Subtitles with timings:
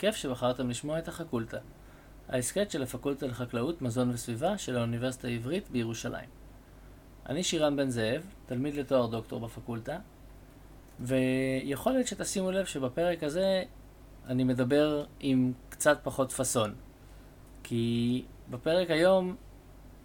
[0.00, 1.58] וכיף שבחרתם לשמוע את החקולטה,
[2.28, 6.28] ההסכת של הפקולטה לחקלאות, מזון וסביבה של האוניברסיטה העברית בירושלים.
[7.26, 9.98] אני שירן בן זאב, תלמיד לתואר דוקטור בפקולטה,
[11.00, 13.62] ויכול להיות שתשימו לב שבפרק הזה
[14.26, 16.74] אני מדבר עם קצת פחות פאסון.
[17.62, 19.36] כי בפרק היום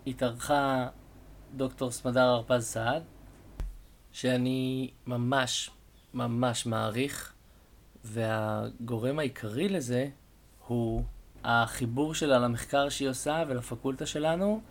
[0.07, 0.88] התארחה
[1.55, 3.04] דוקטור סמדר הרפז סעד,
[4.12, 5.70] שאני ממש
[6.13, 7.34] ממש מעריך,
[8.05, 10.08] והגורם העיקרי לזה
[10.68, 11.04] הוא
[11.44, 14.62] החיבור שלה למחקר שהיא עושה ולפקולטה שלנו,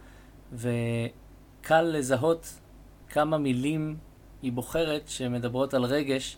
[0.53, 2.61] וקל לזהות
[3.09, 3.97] כמה מילים
[4.43, 6.37] היא בוחרת שמדברות על רגש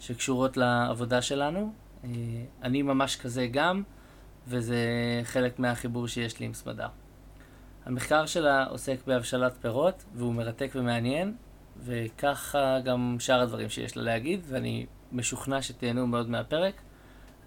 [0.00, 1.72] שקשורות לעבודה שלנו.
[2.04, 2.10] אה,
[2.62, 3.82] אני ממש כזה גם,
[4.48, 4.78] וזה
[5.24, 6.88] חלק מהחיבור שיש לי עם סמדר.
[7.86, 11.34] המחקר שלה עוסק בהבשלת פירות, והוא מרתק ומעניין,
[11.84, 16.74] וככה גם שאר הדברים שיש לה להגיד, ואני משוכנע שתהנו מאוד מהפרק.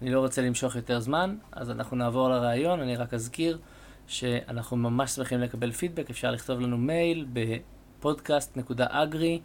[0.02, 3.58] אני לא רוצה למשוך יותר זמן, אז אנחנו נעבור לראיון, אני רק אזכיר
[4.06, 9.40] שאנחנו ממש שמחים לקבל פידבק, אפשר לכתוב לנו מייל בפודקאסט.אגרי,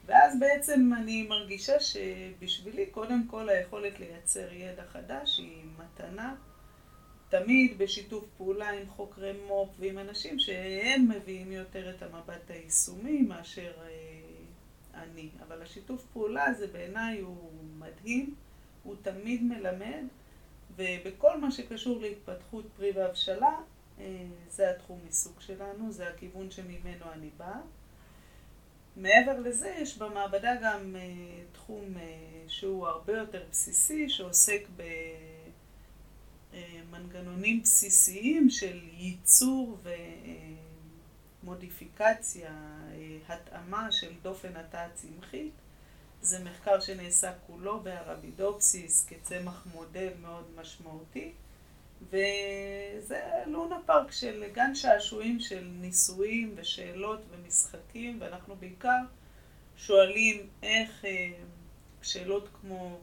[0.06, 6.34] ואז בעצם אני מרגישה שבשבילי קודם כל היכולת לייצר ידע חדש היא מתנה,
[7.30, 13.72] תמיד בשיתוף פעולה עם חוקרי מו"פ ועם אנשים שהם מביאים יותר את המבט היישומי מאשר
[13.82, 15.28] אה, אני.
[15.46, 18.34] אבל השיתוף פעולה הזה בעיניי הוא מדהים,
[18.82, 20.04] הוא תמיד מלמד.
[20.80, 23.60] ובכל מה שקשור להתפתחות פרי והבשלה,
[23.98, 27.60] אה, זה התחום עיסוק שלנו, זה הכיוון שממנו אני באה.
[28.96, 31.02] מעבר לזה, יש במעבדה גם אה,
[31.52, 34.62] תחום אה, שהוא הרבה יותר בסיסי, שעוסק
[36.52, 39.78] במנגנונים בסיסיים של ייצור
[41.42, 42.50] ומודיפיקציה,
[43.28, 45.52] התאמה של דופן התא הצמחית.
[46.22, 51.32] זה מחקר שנעשה כולו בארבידופסיס כצמח מודל מאוד משמעותי,
[52.02, 59.00] וזה לונה פארק של גן שעשועים של ניסויים ושאלות ומשחקים, ואנחנו בעיקר
[59.76, 61.30] שואלים איך, אה,
[62.02, 62.98] שאלות כמו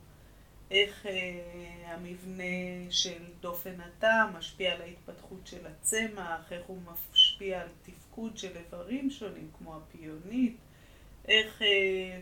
[0.72, 6.78] איך אה, המבנה של דופן התא משפיע על ההתפתחות של הצמח, איך הוא
[7.12, 10.58] משפיע על תפקוד של איברים שונים כמו הפיונית,
[11.28, 12.20] איך אה,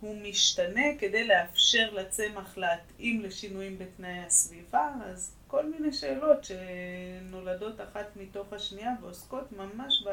[0.00, 8.06] הוא משתנה כדי לאפשר לצמח להתאים לשינויים בתנאי הסביבה, אז כל מיני שאלות שנולדות אחת
[8.16, 10.04] מתוך השנייה ועוסקות ממש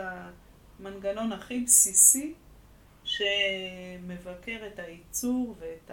[0.80, 2.34] במנגנון הכי בסיסי
[3.04, 5.92] שמבקר את הייצור ואת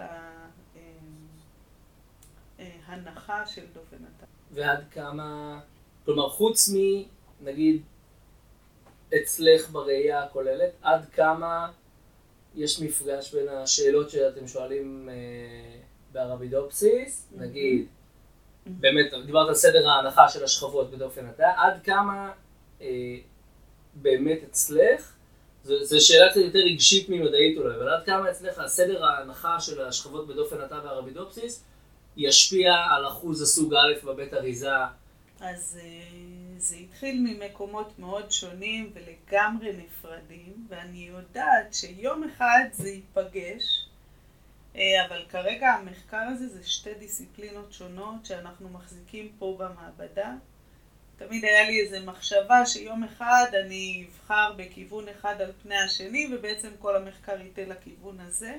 [2.59, 4.25] ההנחה של דופן התא.
[4.51, 5.59] ועד כמה,
[6.05, 6.69] כלומר חוץ
[7.41, 7.81] מנגיד
[9.15, 11.71] אצלך בראייה הכוללת, עד כמה
[12.55, 15.79] יש מפגש בין השאלות שאתם שואלים אה,
[16.11, 17.41] בארבידופסיס, mm-hmm.
[17.41, 18.69] נגיד, mm-hmm.
[18.69, 22.31] באמת, דיברת על סדר ההנחה של השכבות בדופן התא, עד כמה
[22.81, 23.17] אה,
[23.93, 25.15] באמת אצלך
[25.65, 30.27] זו שאלה קצת יותר רגשית ממדעית אולי, אבל עד כמה אצלך סדר ההנחה של השכבות
[30.27, 31.63] בדופן התא והרבידופסיס
[32.17, 34.69] ישפיע על אחוז הסוג א' בבית אריזה?
[35.39, 35.85] אז אה,
[36.65, 43.87] זה התחיל ממקומות מאוד שונים ולגמרי נפרדים, ואני יודעת שיום אחד זה ייפגש,
[44.75, 50.33] אה, אבל כרגע המחקר הזה זה שתי דיסציפלינות שונות שאנחנו מחזיקים פה במעבדה.
[51.17, 56.69] תמיד היה לי איזו מחשבה שיום אחד אני אבחר בכיוון אחד על פני השני ובעצם
[56.79, 58.55] כל המחקר ייתן לכיוון הזה,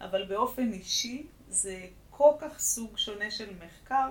[0.00, 4.10] אבל באופן אישי זה כל כך סוג שונה של מחקר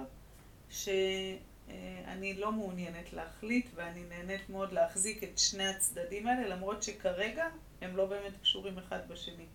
[1.67, 7.47] שאני לא מעוניינת להחליט ואני נהנית מאוד להחזיק את שני הצדדים האלה למרות שכרגע
[7.81, 9.45] הם לא באמת קשורים אחד בשני.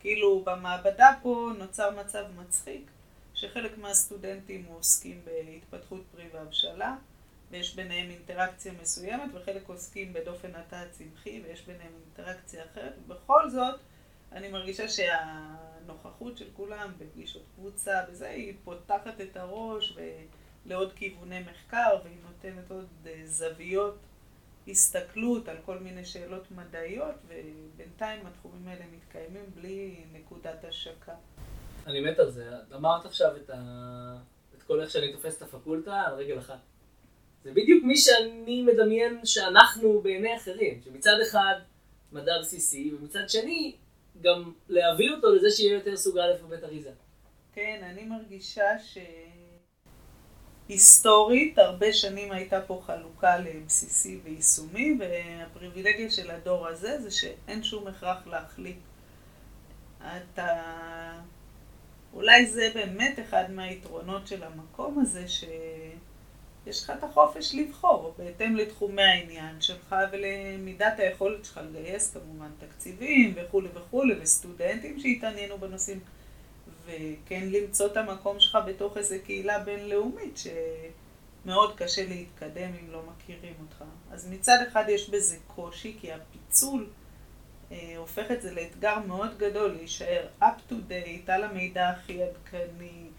[0.00, 2.90] כאילו במעבדה פה נוצר מצב מצחיק
[3.34, 6.96] שחלק מהסטודנטים עוסקים בהתפתחות פרי והבשלה
[7.50, 13.80] ויש ביניהם אינטראקציה מסוימת, וחלק עוסקים בדופן התא הצמחי, ויש ביניהם אינטראקציה אחרת, ובכל זאת,
[14.32, 19.98] אני מרגישה שהנוכחות של כולם בפגישות קבוצה, וזה, היא פותחת את הראש
[20.66, 23.98] לעוד כיווני מחקר, והיא נותנת עוד אה, זוויות
[24.68, 31.14] הסתכלות על כל מיני שאלות מדעיות, ובינתיים התחומים האלה מתקיימים בלי נקודת השקה.
[31.86, 32.50] אני מת על זה.
[32.74, 33.56] אמרת עכשיו את, ה...
[34.56, 36.58] את כל איך שאני תופס את הפקולטה על רגל אחת.
[37.44, 41.54] זה בדיוק מי שאני מדמיין שאנחנו בעיני אחרים, שמצד אחד
[42.12, 43.76] מדע בסיסי, ומצד שני
[44.20, 46.90] גם להביא אותו לזה שיהיה יותר סוג א' בבית אריזה.
[47.54, 48.78] כן, אני מרגישה
[50.70, 57.86] שהיסטורית, הרבה שנים הייתה פה חלוקה לבסיסי ויישומי, והפריבילגיה של הדור הזה זה שאין שום
[57.86, 58.76] הכרח להחליט.
[59.98, 60.62] אתה...
[62.14, 65.44] אולי זה באמת אחד מהיתרונות של המקום הזה, ש...
[66.66, 73.34] יש לך את החופש לבחור בהתאם לתחומי העניין שלך ולמידת היכולת שלך לגייס כמובן תקציבים
[73.36, 76.00] וכולי וכולי וסטודנטים שהתעניינו בנושאים
[76.90, 80.40] וכן למצוא את המקום שלך בתוך איזו קהילה בינלאומית
[81.44, 83.84] שמאוד קשה להתקדם אם לא מכירים אותך.
[84.10, 86.86] אז מצד אחד יש בזה קושי כי הפיצול
[87.72, 93.10] אה, הופך את זה לאתגר מאוד גדול להישאר up to date על המידע הכי עדכני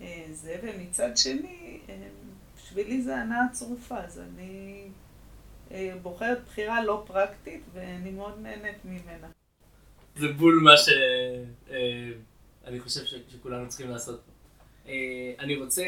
[0.00, 1.94] אה, זה ומצד שני אה,
[2.56, 4.88] בשבילי זה הנאה צרופה, אז אני
[5.70, 9.28] אה, בוחרת בחירה לא פרקטית ואני מאוד נהנית ממנה.
[10.16, 12.12] זה בול מה שאני
[12.66, 14.20] אה, חושב שכולנו צריכים לעשות.
[14.86, 15.84] אה, אני רוצה,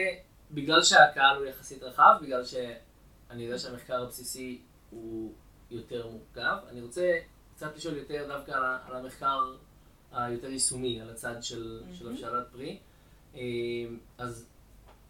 [0.50, 5.32] בגלל שהקהל הוא יחסית רחב, בגלל שאני יודע שהמחקר הבסיסי הוא
[5.70, 7.18] יותר מורכב, אני רוצה
[7.54, 8.52] קצת לשאול יותר דווקא
[8.86, 9.54] על המחקר
[10.12, 11.94] היותר יישומי, על הצד של, mm-hmm.
[11.94, 12.78] של הבשלת פרי.
[14.18, 14.46] אז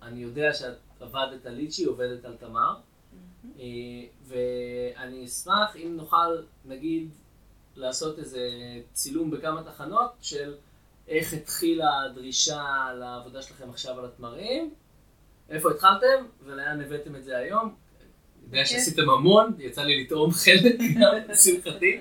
[0.02, 3.58] אני יודע שאת עבדת על ליצ'י, עובדת על תמר, mm-hmm.
[4.22, 7.10] ואני אשמח אם נוכל, נגיד,
[7.76, 8.48] לעשות איזה
[8.92, 10.54] צילום בכמה תחנות של
[11.08, 14.74] איך התחילה הדרישה לעבודה שלכם עכשיו על התמרים,
[15.50, 17.74] איפה התחלתם ולאן הבאתם את זה היום.
[18.50, 22.00] אני יודע שעשיתם המון, יצא לי לטעום חלק גם, לשמחתי,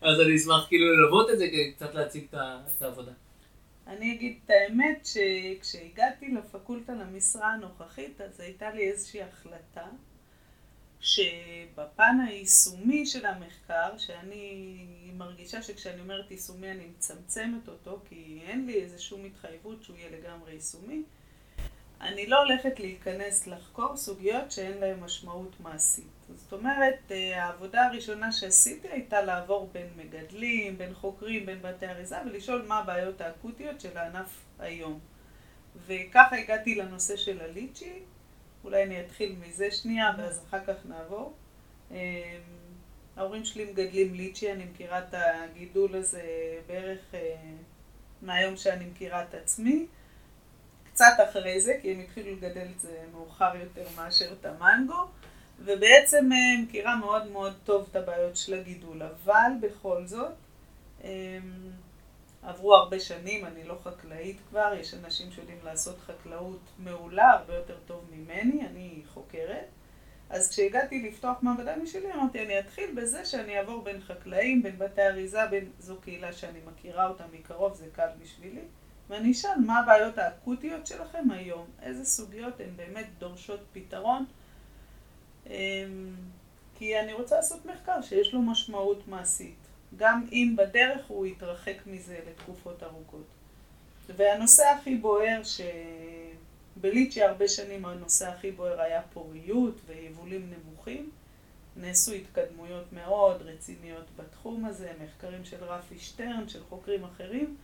[0.00, 3.12] אז אני אשמח כאילו ללוות את זה, כדי קצת להציג את העבודה.
[3.86, 9.86] אני אגיד את האמת שכשהגעתי לפקולטה למשרה הנוכחית, אז הייתה לי איזושהי החלטה
[11.04, 14.76] שבפן היישומי של המחקר, שאני
[15.12, 20.10] מרגישה שכשאני אומרת יישומי אני מצמצמת אותו, כי אין לי איזה שום התחייבות שהוא יהיה
[20.10, 21.02] לגמרי יישומי,
[22.00, 26.04] אני לא הולכת להיכנס לחקור סוגיות שאין להן משמעות מעשית.
[26.34, 32.16] זאת אומרת, אה, העבודה הראשונה שעשיתי הייתה לעבור בין מגדלים, בין חוקרים, בין בתי אריזה
[32.26, 35.00] ולשאול מה הבעיות האקוטיות של הענף היום.
[35.86, 38.02] וככה הגעתי לנושא של הליצ'י,
[38.64, 41.34] אולי אני אתחיל מזה שנייה ואז אחר כך נעבור.
[41.92, 42.38] אה,
[43.16, 46.22] ההורים שלי מגדלים ליצ'י, אני מכירה את הגידול הזה
[46.66, 47.36] בערך אה,
[48.22, 49.86] מהיום שאני מכירה את עצמי.
[50.92, 55.06] קצת אחרי זה, כי הם התחילו לגדל את זה מאוחר יותר מאשר את המנגו.
[55.58, 60.32] ובעצם אה, מכירה מאוד מאוד טוב את הבעיות של הגידול, אבל בכל זאת
[61.04, 61.10] אמ,
[62.44, 67.76] עברו הרבה שנים, אני לא חקלאית כבר, יש אנשים שיודעים לעשות חקלאות מעולה, הרבה יותר
[67.86, 69.66] טוב ממני, אני חוקרת.
[70.30, 75.02] אז כשהגעתי לפתוח מעבדה משלי, אמרתי, אני אתחיל בזה שאני אעבור בין חקלאים, בין בתי
[75.02, 75.70] אריזה, בין...
[75.78, 78.64] זו קהילה שאני מכירה אותה מקרוב, זה קל בשבילי.
[79.08, 84.24] ואני אשאל מה הבעיות האקוטיות שלכם היום, איזה סוגיות הן באמת דורשות פתרון.
[85.46, 86.14] אמ,
[86.74, 89.63] כי אני רוצה לעשות מחקר שיש לו משמעות מעשית,
[89.96, 93.26] גם אם בדרך הוא יתרחק מזה לתקופות ארוכות.
[94.16, 95.40] והנושא הכי בוער,
[96.76, 101.10] שבליצ'י הרבה שנים הנושא הכי בוער היה פוריות ויבולים נמוכים,
[101.76, 107.56] נעשו התקדמויות מאוד רציניות בתחום הזה, מחקרים של רפי שטרן, של חוקרים אחרים,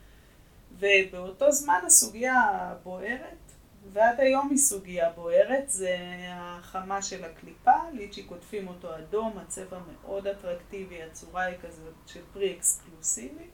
[0.79, 3.50] ובאותו זמן הסוגיה בוערת,
[3.93, 5.97] ועד היום היא סוגיה בוערת, זה
[6.31, 12.57] החמה של הקליפה, ליצ'י קוטפים אותו אדום, הצבע מאוד אטרקטיבי, הצורה היא כזאת של פרי
[12.57, 13.47] אקסקלוסיבי,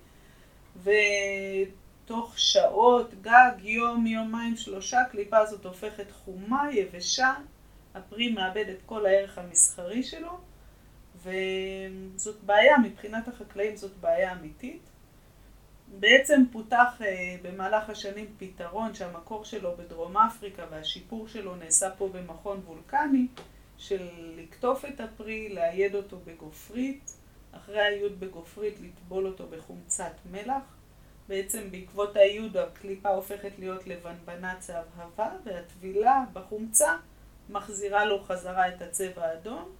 [0.83, 7.35] ותוך שעות, גג, יום, יומיים, שלושה, הקליפה הזאת הופכת חומה, יבשה,
[7.95, 10.39] הפרי מאבד את כל הערך המסחרי שלו,
[11.17, 14.83] וזאת בעיה, מבחינת החקלאים זאת בעיה אמיתית.
[15.89, 22.61] בעצם פותח אה, במהלך השנים פתרון שהמקור שלו בדרום אפריקה והשיפור שלו נעשה פה במכון
[22.67, 23.27] וולקני
[23.79, 27.13] של לקטוף את הפרי, לאייד אותו בגופרית,
[27.53, 30.63] אחרי האיוד בגופרית לטבול אותו בחומצת מלח.
[31.29, 36.97] בעצם בעקבות האיוד הקליפה הופכת להיות לבנבנה צהבהבה והטבילה בחומצה
[37.51, 39.73] מחזירה לו חזרה את הצבע האדום.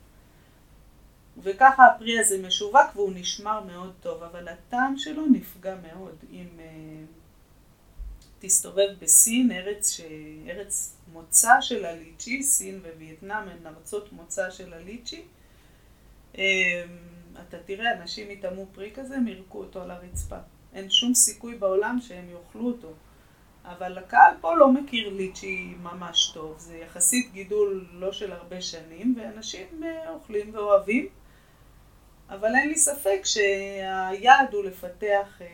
[1.43, 6.15] וככה הפרי הזה משווק והוא נשמר מאוד טוב, אבל הטעם שלו נפגע מאוד.
[6.31, 6.63] אם uh,
[8.39, 10.01] תסתובב בסין, ארץ, ש...
[10.49, 15.23] ארץ מוצא של הליצ'י, סין ווייטנאם הן ארצות מוצא של הליצ'י,
[16.33, 16.39] um,
[17.49, 20.37] אתה תראה, אנשים יטעמו פרי כזה, הם ירקו אותו על הרצפה.
[20.75, 22.93] אין שום סיכוי בעולם שהם יאכלו אותו.
[23.65, 29.15] אבל הקהל פה לא מכיר ליצ'י ממש טוב, זה יחסית גידול לא של הרבה שנים,
[29.19, 31.09] ואנשים אה, אוכלים ואוהבים.
[32.31, 35.47] אבל אין לי ספק שהיעד הוא לפתח אה,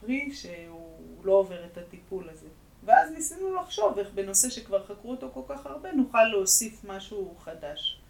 [0.00, 2.46] פרי שהוא לא עובר את הטיפול הזה.
[2.84, 8.00] ואז ניסינו לחשוב איך בנושא שכבר חקרו אותו כל כך הרבה נוכל להוסיף משהו חדש.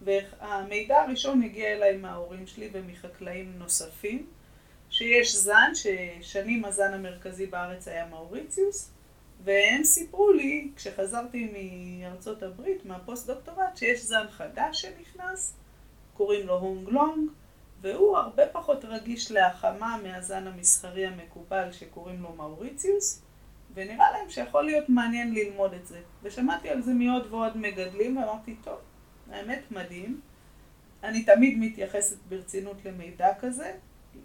[0.00, 4.26] והמידע הראשון הגיע אליי מההורים שלי ומחקלאים נוספים,
[4.90, 8.90] שיש זן, ששנים הזן המרכזי בארץ היה מאוריציוס,
[9.44, 15.54] והם סיפרו לי, כשחזרתי מארצות הברית, מהפוסט דוקטורט, שיש זן חדש שנכנס,
[16.14, 17.30] קוראים לו הונג לונג,
[17.80, 23.22] והוא הרבה פחות רגיש להחמה מהזן המסחרי המקובל שקוראים לו מאוריציוס,
[23.74, 26.00] ונראה להם שיכול להיות מעניין ללמוד את זה.
[26.22, 28.78] ושמעתי על זה מעוד ועוד מגדלים, ואמרתי, טוב,
[29.30, 30.20] האמת מדהים.
[31.02, 33.72] אני תמיד מתייחסת ברצינות למידע כזה,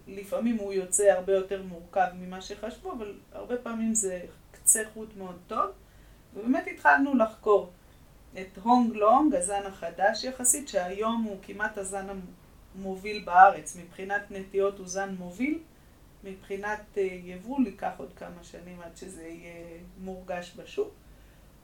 [0.06, 4.20] לפעמים הוא יוצא הרבה יותר מורכב ממה שחשבו, אבל הרבה פעמים זה
[4.50, 5.70] קצה חוט מאוד טוב,
[6.34, 7.70] ובאמת התחלנו לחקור
[8.40, 12.06] את הונג לונג, הזן החדש יחסית, שהיום הוא כמעט הזן
[12.74, 13.76] מוביל בארץ.
[13.76, 15.58] מבחינת נטיות הוא זן מוביל,
[16.24, 20.94] מבחינת אה, יבוא ייקח עוד כמה שנים עד שזה יהיה מורגש בשוק.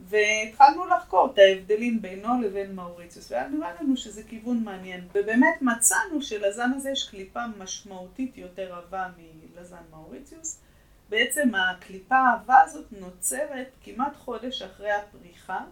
[0.08, 5.08] והתחלנו לחקור את ההבדלים בינו לבין מאוריציוס, והיה נראה לנו שזה כיוון מעניין.
[5.14, 10.60] ובאמת מצאנו שלזן הזה יש קליפה משמעותית יותר עבה מלזן מאוריציוס.
[11.08, 15.64] בעצם הקליפה העבה הזאת נוצרת כמעט חודש אחרי הפריחה,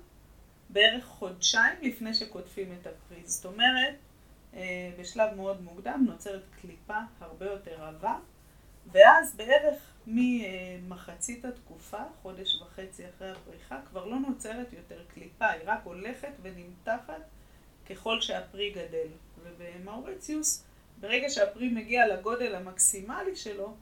[0.71, 3.23] בערך חודשיים לפני שקוטפים את הפרי.
[3.25, 3.95] זאת אומרת,
[4.99, 8.19] בשלב מאוד מוקדם נוצרת קליפה הרבה יותר עבה,
[8.93, 15.81] ואז בערך ממחצית התקופה, חודש וחצי אחרי הפריחה, כבר לא נוצרת יותר קליפה, היא רק
[15.85, 17.23] הולכת ונמתחת
[17.90, 19.09] ככל שהפרי גדל.
[19.43, 20.64] ובמאוריציוס,
[21.00, 23.75] ברגע שהפרי מגיע לגודל המקסימלי שלו,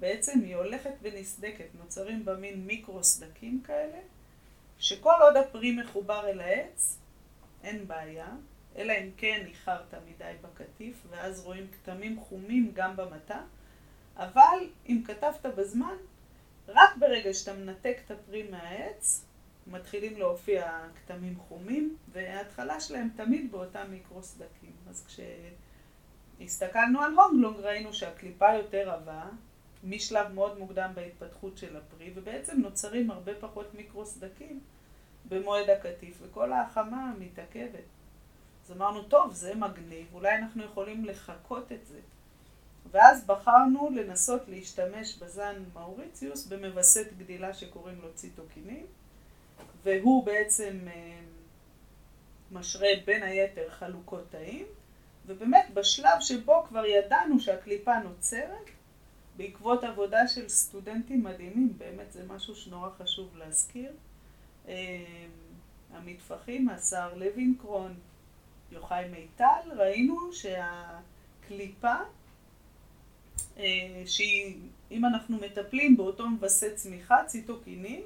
[0.00, 3.98] בעצם היא הולכת ונסדקת, נוצרים בה מין מיקרו סדקים כאלה,
[4.78, 6.98] שכל עוד הפרי מחובר אל העץ,
[7.62, 8.28] אין בעיה,
[8.80, 13.40] אלא אם כן איחרת מדי בקטיף, ואז רואים כתמים חומים גם במטה,
[14.16, 14.58] אבל
[14.88, 15.96] אם כתבת בזמן,
[16.68, 19.24] רק ברגע שאתה מנתק את הפרי מהעץ,
[19.66, 24.72] מתחילים להופיע כתמים חומים, וההתחלה שלהם תמיד באותם מיקרו סדקים.
[24.88, 25.06] אז
[26.38, 29.24] כשהסתכלנו על הונגלונג ראינו שהקליפה יותר עבה,
[29.84, 34.60] משלב מאוד מוקדם בהתפתחות של הפרי, ובעצם נוצרים הרבה פחות מיקרו סדקים
[35.28, 37.99] במועד הקטיף, וכל ההחמה מתעכבת.
[38.70, 41.98] אז אמרנו, טוב, זה מגניב, אולי אנחנו יכולים לחקות את זה.
[42.90, 48.86] ואז בחרנו לנסות להשתמש בזן מאוריציוס במווסת גדילה שקוראים לו ציטוקינין,
[49.82, 51.20] והוא בעצם אה,
[52.52, 54.66] משרה בין היתר חלוקות תאים,
[55.26, 58.70] ובאמת בשלב שבו כבר ידענו שהקליפה נוצרת,
[59.36, 63.92] בעקבות עבודה של סטודנטים מדהימים, באמת זה משהו שנורא חשוב להזכיר,
[64.68, 64.74] אה,
[65.92, 67.94] המטפחים, השר לוינקרון,
[68.72, 71.94] יוחאי מיטל, ראינו שהקליפה,
[73.58, 74.56] אה, שהיא,
[74.90, 78.02] אם אנחנו מטפלים באותו מווסת צמיחה, ציטוקינים,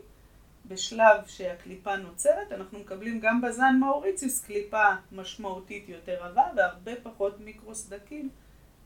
[0.69, 8.29] בשלב שהקליפה נוצרת, אנחנו מקבלים גם בזן מאוריציוס קליפה משמעותית יותר עבה והרבה פחות מיקרוסדקים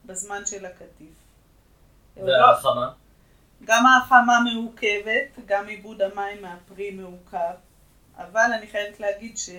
[0.04, 1.14] בזמן של הקטיף.
[2.16, 2.92] וההחמה?
[3.64, 7.54] גם ההחמה מעוכבת, גם עיבוד המים מהפרי מעוכב,
[8.16, 9.50] אבל אני חייבת להגיד ש...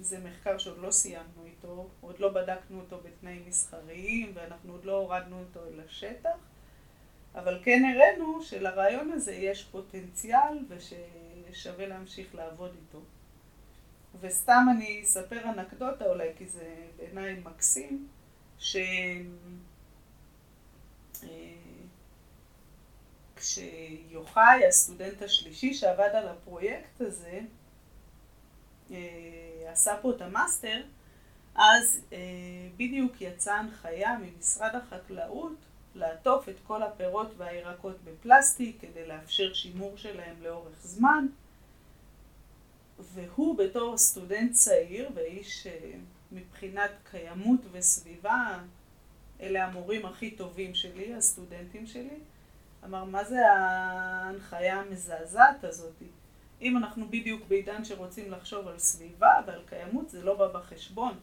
[0.00, 1.88] זה מחקר שעוד לא סיימנו איתו.
[2.00, 6.38] עוד לא בדקנו אותו בתנאים מסחריים ואנחנו עוד לא הורדנו אותו אל השטח,
[7.34, 13.00] אבל כן הראינו שלרעיון הזה יש פוטנציאל וששווה להמשיך לעבוד איתו.
[14.20, 18.08] וסתם אני אספר אנקדוטה אולי, כי זה בעיניי מקסים,
[18.58, 18.76] ש...
[21.22, 21.28] אה,
[23.36, 27.40] כשיוחאי, הסטודנט השלישי שעבד על הפרויקט הזה,
[29.70, 30.82] אה, עשה פה את המאסטר,
[31.54, 32.18] אז אה,
[32.76, 35.56] בדיוק יצאה הנחיה ממשרד החקלאות
[35.94, 41.26] לעטוף את כל הפירות והירקות בפלסטיק כדי לאפשר שימור שלהם לאורך זמן.
[42.98, 45.92] והוא בתור סטודנט צעיר ואיש אה,
[46.32, 48.58] מבחינת קיימות וסביבה,
[49.40, 52.18] אלה המורים הכי טובים שלי, הסטודנטים שלי,
[52.84, 56.02] אמר, מה זה ההנחיה המזעזעת הזאת?
[56.62, 61.14] אם אנחנו בדיוק בעידן שרוצים לחשוב על סביבה ועל קיימות, זה לא בא בחשבון.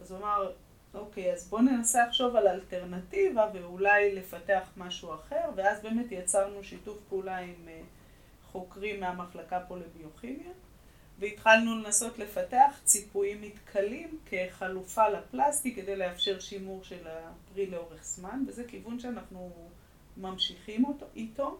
[0.00, 0.52] אז הוא אמר,
[0.94, 6.98] אוקיי, אז בואו ננסה לחשוב על אלטרנטיבה ואולי לפתח משהו אחר, ואז באמת יצרנו שיתוף
[7.08, 7.80] פעולה עם אה,
[8.44, 10.52] חוקרים מהמחלקה פה לביוכימיה,
[11.18, 18.64] והתחלנו לנסות לפתח ציפויים מתכלים כחלופה לפלסטיק כדי לאפשר שימור של הפרי לאורך זמן, וזה
[18.64, 19.50] כיוון שאנחנו
[20.16, 21.58] ממשיכים אותו, איתו.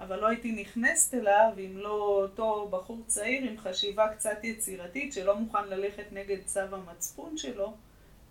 [0.00, 1.92] אבל לא הייתי נכנסת אליו אם לא
[2.22, 7.74] אותו בחור צעיר עם חשיבה קצת יצירתית שלא מוכן ללכת נגד צו המצפון שלו,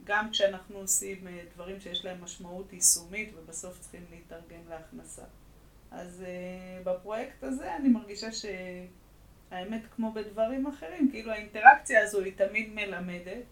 [0.03, 5.23] גם כשאנחנו עושים אה, דברים שיש להם משמעות יישומית ובסוף צריכים להתארגן להכנסה.
[5.91, 12.73] אז uh, בפרויקט הזה אני מרגישה שהאמת כמו בדברים אחרים, כאילו האינטראקציה הזו היא תמיד
[12.73, 13.43] מלמדת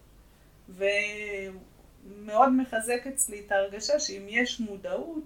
[0.68, 5.24] ומאוד מחזק אצלי את ההרגשה שאם יש מודעות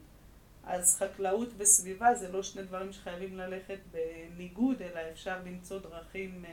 [0.64, 6.50] אז חקלאות וסביבה זה לא שני דברים שחייבים ללכת בניגוד, אלא אפשר למצוא דרכים אה,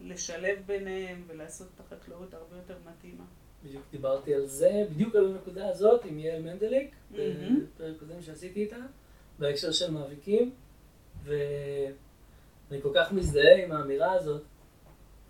[0.00, 3.24] לשלב ביניהם ולעשות את החקלאות הרבה יותר מתאימה.
[3.64, 8.76] בדיוק דיברתי על זה, בדיוק על הנקודה הזאת עם יעל מנדליק, בפרק קודם שעשיתי איתה,
[9.38, 10.50] בהקשר של מאביקים,
[11.24, 14.42] ואני כל כך מזדהה עם האמירה הזאת.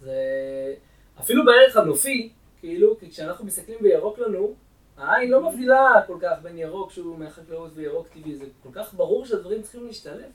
[0.01, 0.75] זה
[1.21, 4.55] אפילו בערך הנופי, כאילו, כי כשאנחנו מסתכלים בירוק לנו,
[5.03, 9.27] העין לא מבדילה כל כך בין ירוק שהוא מהחקלאות וירוק טבעי, זה כל כך ברור
[9.27, 10.31] שהדברים צריכים להשתלב.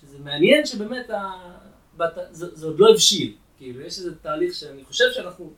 [0.00, 1.32] שזה מעניין שבאמת ה...
[1.96, 2.18] בת...
[2.30, 5.52] זה, זה עוד לא הבשיל, כאילו יש איזה תהליך שאני חושב שאנחנו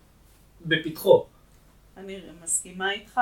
[0.66, 1.26] בפתחו.
[1.96, 3.20] אני מסכימה איתך.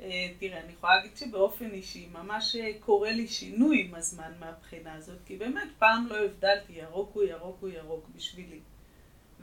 [0.00, 4.94] אה, תראה, אני יכולה להגיד שבאופן אישי ממש אה, קורה לי שינוי עם הזמן מהבחינה
[4.94, 8.60] הזאת, כי באמת פעם לא הבדלתי, ירוק הוא ירוק הוא ירוק בשבילי.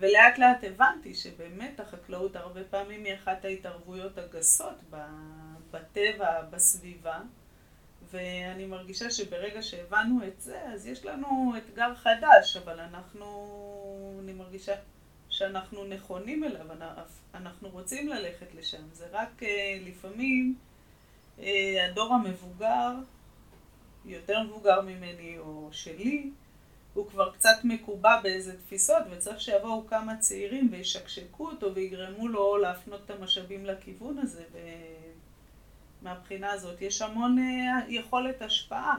[0.01, 4.75] ולאט לאט הבנתי שבאמת החקלאות הרבה פעמים היא אחת ההתערבויות הגסות
[5.71, 7.19] בטבע, בסביבה,
[8.11, 14.73] ואני מרגישה שברגע שהבנו את זה, אז יש לנו אתגר חדש, אבל אנחנו, אני מרגישה
[15.29, 16.65] שאנחנו נכונים אליו,
[17.33, 18.83] אנחנו רוצים ללכת לשם.
[18.93, 20.55] זה רק אה, לפעמים
[21.39, 22.91] אה, הדור המבוגר,
[24.05, 26.31] יותר מבוגר ממני או שלי,
[26.93, 33.01] הוא כבר קצת מקובע באיזה תפיסות, וצריך שיבואו כמה צעירים וישקשקו אותו ויגרמו לו להפנות
[33.05, 34.43] את המשאבים לכיוון הזה.
[36.01, 38.97] ומהבחינה הזאת יש המון אה, יכולת השפעה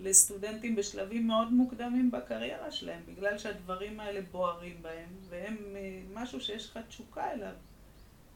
[0.00, 6.70] לסטודנטים בשלבים מאוד מוקדמים בקריירה שלהם, בגלל שהדברים האלה בוערים בהם, והם אה, משהו שיש
[6.70, 7.52] לך תשוקה אליו.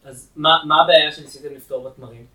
[0.04, 2.26] אז מה, מה הבעיה שניסיתם לפתור בתמרים?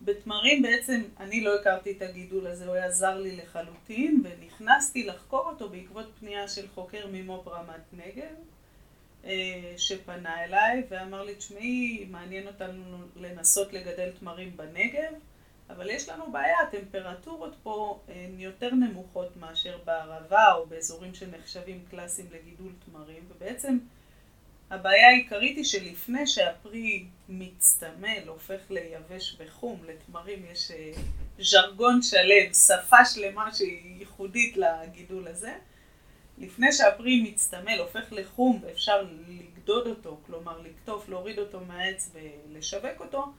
[0.00, 5.44] בתמרים בעצם אני לא הכרתי את הגידול הזה, הוא היה זר לי לחלוטין, ונכנסתי לחקור
[5.46, 8.34] אותו בעקבות פנייה של חוקר ממו"פ רמת נגב,
[9.24, 15.12] אה, שפנה אליי ואמר לי, תשמעי, מעניין אותנו לנסות לגדל תמרים בנגב,
[15.70, 22.28] אבל יש לנו בעיה, הטמפרטורות פה הן יותר נמוכות מאשר בערבה או באזורים שנחשבים קלאסיים
[22.32, 23.78] לגידול תמרים, ובעצם
[24.70, 30.92] הבעיה העיקרית היא שלפני שהפרי מצטמל, הופך ליבש וחום, לתמרים יש אה,
[31.38, 35.54] ז'רגון שלם, שפה שלמה שהיא ייחודית לגידול הזה.
[36.38, 43.32] לפני שהפרי מצטמל, הופך לחום ואפשר לגדוד אותו, כלומר לקטוף, להוריד אותו מהעץ ולשווק אותו,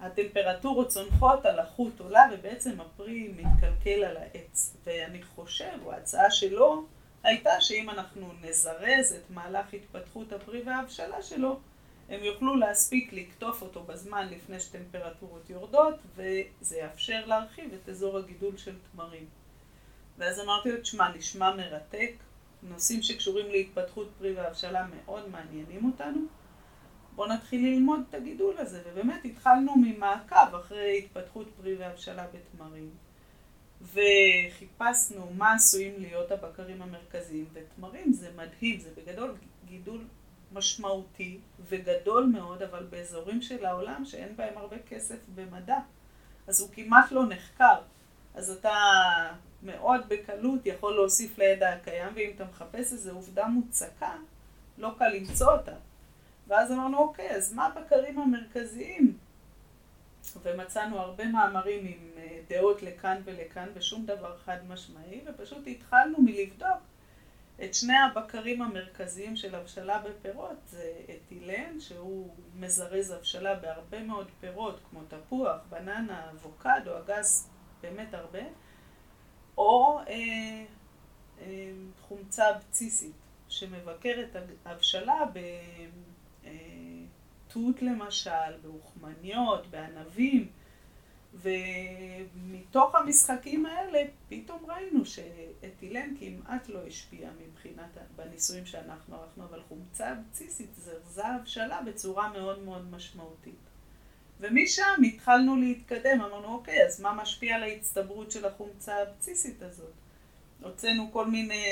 [0.00, 4.76] הטמפרטורות צונחות, הלחות עולה ובעצם הפרי מתקלקל על העץ.
[4.84, 6.86] ואני חושב, או ההצעה שלו,
[7.22, 11.60] הייתה שאם אנחנו נזרז את מהלך התפתחות הפרי וההבשלה שלו,
[12.08, 18.56] הם יוכלו להספיק לקטוף אותו בזמן לפני שטמפרטורות יורדות, וזה יאפשר להרחיב את אזור הגידול
[18.56, 19.26] של תמרים.
[20.18, 22.12] ואז אמרתי לו, תשמע, נשמע מרתק,
[22.62, 26.20] נושאים שקשורים להתפתחות פרי והבשלה מאוד מעניינים אותנו.
[27.14, 32.90] בואו נתחיל ללמוד את הגידול הזה, ובאמת התחלנו ממעקב אחרי התפתחות פרי והבשלה בתמרים.
[33.82, 40.04] וחיפשנו מה עשויים להיות הבקרים המרכזיים, ותמרים זה מדהים, זה בגדול גידול
[40.52, 41.38] משמעותי
[41.68, 45.78] וגדול מאוד, אבל באזורים של העולם שאין בהם הרבה כסף במדע,
[46.46, 47.80] אז הוא כמעט לא נחקר.
[48.34, 48.74] אז אתה
[49.62, 54.12] מאוד בקלות יכול להוסיף לידע הקיים, ואם אתה מחפש איזו עובדה מוצקה,
[54.78, 55.74] לא קל למצוא אותה.
[56.46, 59.18] ואז אמרנו, אוקיי, אז מה הבקרים המרכזיים?
[60.42, 66.78] ומצאנו הרבה מאמרים עם אה, דעות לכאן ולכאן, ושום דבר חד משמעי, ופשוט התחלנו מלבדוק
[67.64, 74.80] את שני הבקרים המרכזיים של הבשלה בפירות, זה אתילן, שהוא מזרז הבשלה בהרבה מאוד פירות,
[74.90, 78.42] כמו תפוח, בננה, אבוקדו, אגס, באמת הרבה,
[79.58, 80.64] או אה,
[81.40, 83.16] אה, חומצה אבציסית,
[83.48, 85.24] שמבקרת הבשלה
[87.48, 90.48] בתות למשל, באוכמניות, בענבים,
[91.34, 100.12] ומתוך המשחקים האלה פתאום ראינו שאתילן כמעט לא השפיע מבחינת, בניסויים שאנחנו ערכנו, אבל חומצה
[100.12, 103.54] אבציסית זרזה הבשלה בצורה מאוד מאוד משמעותית.
[104.40, 109.92] ומשם התחלנו להתקדם, אמרנו אוקיי, אז מה משפיע על ההצטברות של החומצה האבציסית הזאת?
[110.62, 111.64] הוצאנו כל מיני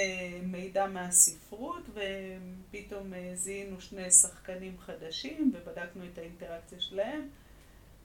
[0.42, 7.28] מידע מהספרות ופתאום אה, זיהינו שני שחקנים חדשים ובדקנו את האינטראקציה שלהם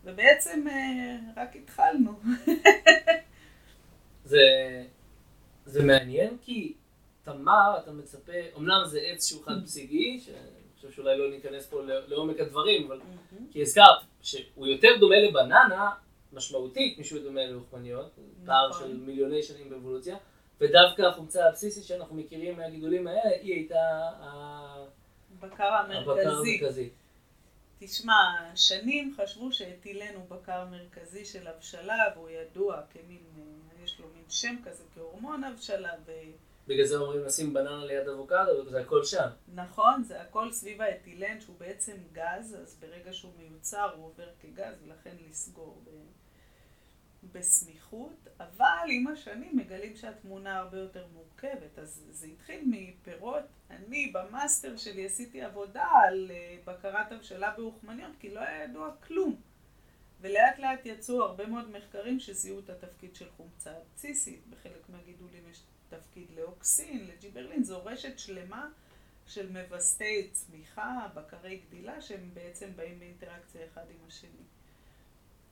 [0.03, 2.19] ובעצם אה, רק התחלנו.
[4.25, 4.39] זה,
[5.65, 6.73] זה מעניין כי
[7.23, 10.37] תמר, אתה מצפה, אמנם זה עץ שהוא חד פסיגי, שאני
[10.75, 12.99] חושב שאולי לא ניכנס פה לעומק הדברים, אבל
[13.51, 15.89] כי הזכרת שהוא יותר דומה לבננה,
[16.33, 18.11] משמעותית משהוא דומה לאוכמניות,
[18.45, 18.87] פער נכון.
[18.87, 20.17] של מיליוני שנים באבולוציה,
[20.61, 24.09] ודווקא החומצה הבסיסית שאנחנו מכירים מהגידולים האלה, היא הייתה
[25.31, 26.89] הבקר המרכזי.
[27.79, 28.13] תשמע,
[28.55, 34.23] שנים חשבו שאתילן הוא בקר מרכזי של הבשלה, והוא ידוע כמין, אה, יש לו מין
[34.29, 35.93] שם כזה כהורמון הבשלה.
[36.05, 36.11] ו...
[36.67, 39.27] בגלל זה אומרים לשים בננה ליד אבוקדו, זה הכל שם.
[39.55, 44.73] נכון, זה הכל סביב האתילן, שהוא בעצם גז, אז ברגע שהוא מיוצר הוא עובר כגז,
[44.85, 45.89] ולכן לסגור ב...
[47.23, 51.79] בסמיכות, אבל עם השנים מגלים שהתמונה הרבה יותר מורכבת.
[51.79, 53.43] אז זה התחיל מפירות.
[53.69, 59.41] אני במאסטר שלי עשיתי עבודה על אה, בקרת הבשלה באוכמניות, כי לא היה ידוע כלום.
[60.21, 64.47] ולאט לאט יצאו הרבה מאוד מחקרים שזיהו את התפקיד של חומצה אבציסית.
[64.49, 67.63] בחלק מהגידולים יש תפקיד לאוקסין, לג'יברלין.
[67.63, 68.69] זו רשת שלמה
[69.27, 74.43] של מווסתי צמיחה, בקרי גדילה, שהם בעצם באים באינטראקציה אחד עם השני.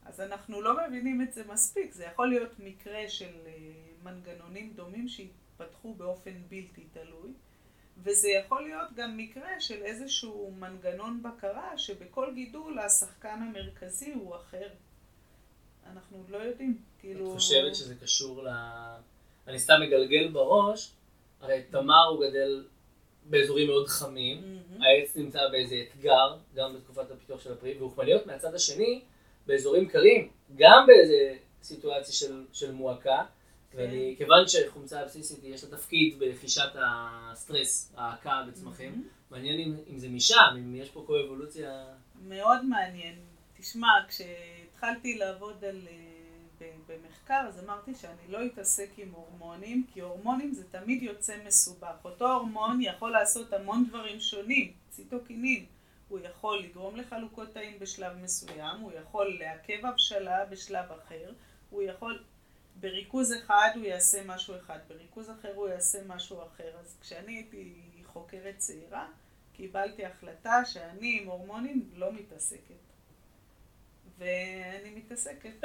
[0.04, 1.92] אז אנחנו לא מבינים את זה מספיק.
[1.92, 3.52] זה יכול להיות מקרה של אה,
[4.02, 7.32] מנגנונים דומים שהתפתחו באופן בלתי תלוי,
[8.02, 14.68] וזה יכול להיות גם מקרה של איזשהו מנגנון בקרה שבכל גידול השחקן המרכזי הוא אחר.
[15.92, 16.78] אנחנו עוד לא יודעים.
[16.98, 17.28] כאילו...
[17.28, 18.48] את חושבת שזה קשור ל...
[19.46, 20.92] אני סתם מגלגל בראש,
[21.40, 22.64] הרי תמר הוא גדל
[23.24, 24.84] באזורים מאוד חמים, mm-hmm.
[24.84, 29.02] העץ נמצא באיזה אתגר, גם בתקופת הפיתוח של הפרי, ואוכמניות מהצד השני,
[29.46, 33.24] באזורים קרים, גם באיזה סיטואציה של, של מועקה,
[33.70, 33.78] כן.
[33.78, 39.34] ואני, כיוון שחומצה הבסיסית יש לה תפקיד ברכישת הסטרס, ההעקה בצמחים, mm-hmm.
[39.34, 41.84] מעניין אם, אם זה משם, אם יש פה קו-אבולוציה.
[42.28, 43.14] מאוד מעניין.
[43.58, 46.10] תשמע, כשהתחלתי לעבוד על, אה,
[46.86, 51.96] במחקר, אז אמרתי שאני לא אתעסק עם הורמונים, כי הורמונים זה תמיד יוצא מסובך.
[52.04, 55.64] אותו הורמון יכול לעשות המון דברים שונים, ציטוקינין.
[56.10, 61.32] הוא יכול לגרום לחלוקות תאים בשלב מסוים, הוא יכול לעכב הבשלה בשלב אחר,
[61.70, 62.24] הוא יכול,
[62.80, 66.70] בריכוז אחד הוא יעשה משהו אחד, בריכוז אחר הוא יעשה משהו אחר.
[66.80, 69.06] אז כשאני הייתי חוקרת צעירה,
[69.52, 72.80] קיבלתי החלטה שאני עם הורמונים לא מתעסקת.
[74.18, 75.64] ואני מתעסקת.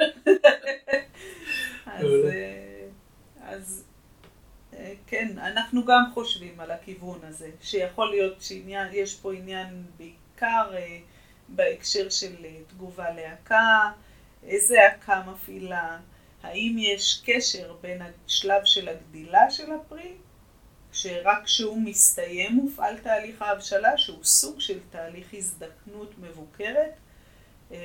[1.86, 2.88] אז, אה,
[3.40, 3.84] אז
[4.72, 10.98] אה, כן, אנחנו גם חושבים על הכיוון הזה, שיכול להיות שיש פה עניין בעיקר אה,
[11.48, 13.90] בהקשר של אה, תגובה להקה,
[14.46, 15.98] איזה הקה מפעילה,
[16.42, 20.12] האם יש קשר בין השלב של הגדילה של הפרי,
[20.92, 26.92] שרק כשהוא מסתיים מופעל תהליך ההבשלה, שהוא סוג של תהליך הזדקנות מבוקרת.
[27.70, 27.76] אמ,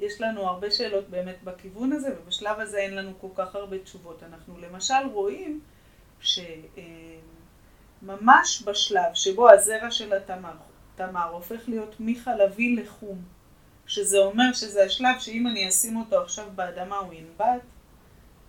[0.00, 4.22] יש לנו הרבה שאלות באמת בכיוון הזה, ובשלב הזה אין לנו כל כך הרבה תשובות.
[4.22, 5.60] אנחנו למשל רואים
[8.00, 10.54] שממש בשלב שבו הזרע של התמר
[10.98, 13.22] תמר הופך להיות מחלבי לחום,
[13.86, 17.60] שזה אומר שזה השלב שאם אני אשים אותו עכשיו באדמה הוא ינבט,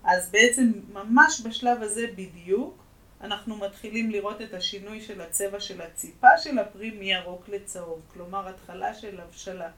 [0.03, 2.83] אז בעצם ממש בשלב הזה בדיוק
[3.21, 8.93] אנחנו מתחילים לראות את השינוי של הצבע של הציפה של הפרי מירוק לצהוב, כלומר התחלה
[8.93, 9.69] של הבשלה.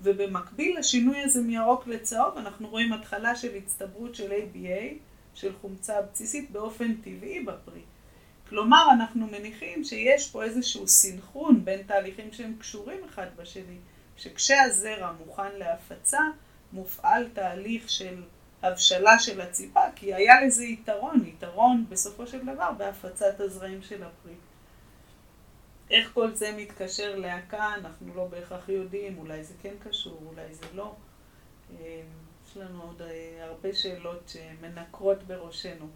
[0.00, 4.94] ובמקביל לשינוי הזה מירוק לצהוב אנחנו רואים התחלה של הצטברות של ABA,
[5.34, 7.80] של חומצה בסיסית באופן טבעי בפרי.
[8.52, 13.78] כלומר, אנחנו מניחים שיש פה איזשהו סינכרון בין תהליכים שהם קשורים אחד בשני,
[14.16, 16.20] שכשהזרע מוכן להפצה,
[16.72, 18.22] מופעל תהליך של
[18.62, 24.34] הבשלה של הציפה, כי היה לזה יתרון, יתרון בסופו של דבר בהפצת הזרעים של הפרי.
[25.90, 30.66] איך כל זה מתקשר להקה, אנחנו לא בהכרח יודעים, אולי זה כן קשור, אולי זה
[30.74, 30.94] לא.
[31.80, 32.02] אה,
[32.46, 35.86] יש לנו עוד אה, הרבה שאלות שמנקרות בראשנו.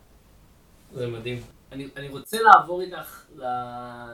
[0.92, 1.42] זה מדהים.
[1.72, 3.26] אני, אני רוצה לעבור איתך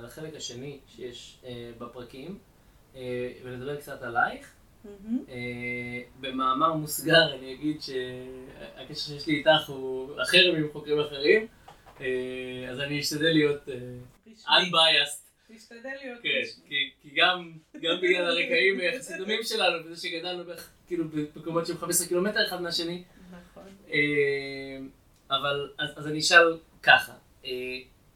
[0.03, 2.39] לחלק השני שיש אה, בפרקים,
[2.97, 4.53] אה, ולדבר קצת עלייך.
[4.85, 5.31] Mm-hmm.
[5.31, 11.47] אה, במאמר מוסגר אני אגיד שהקשר שיש לי איתך הוא אחר מחוקרים אחרים,
[12.01, 13.75] אה, אז אני אשתדל להיות אה,
[14.47, 15.23] unbiased.
[15.55, 20.71] תשתדל להיות כן, כי, כי גם, גם בגלל הרקעים היחסית דומים שלנו, וזה שגדלנו בערך
[20.87, 23.03] כאילו במקומות שהם 15 קילומטר אחד מהשני.
[23.31, 23.63] נכון.
[25.33, 27.12] אבל, אז, אז אני אשאל ככה,
[27.45, 27.51] אה,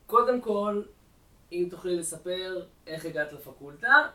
[0.06, 0.82] קודם כל,
[1.52, 4.08] אם תוכלי לספר איך הגעת לפקולטה,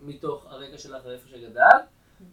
[0.00, 1.84] מתוך הרקע שלך ואיפה שגדלת,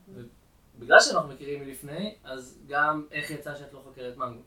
[0.08, 4.41] ובגלל שאנחנו מכירים מלפני, אז גם איך יצא שאת לא חוקרת מנגו.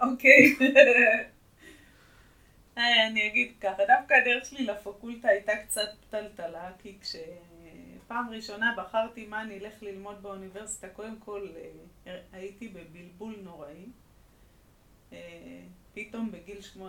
[0.00, 0.56] אוקיי.
[2.78, 9.26] אה, אני אגיד ככה, דווקא הדרך שלי לפקולטה הייתה קצת טלטלה, כי כשפעם ראשונה בחרתי
[9.26, 11.48] מה אני אלך ללמוד באוניברסיטה, קודם כל
[12.06, 13.86] אה, הייתי בבלבול נוראי.
[15.94, 16.88] פתאום בגיל שמו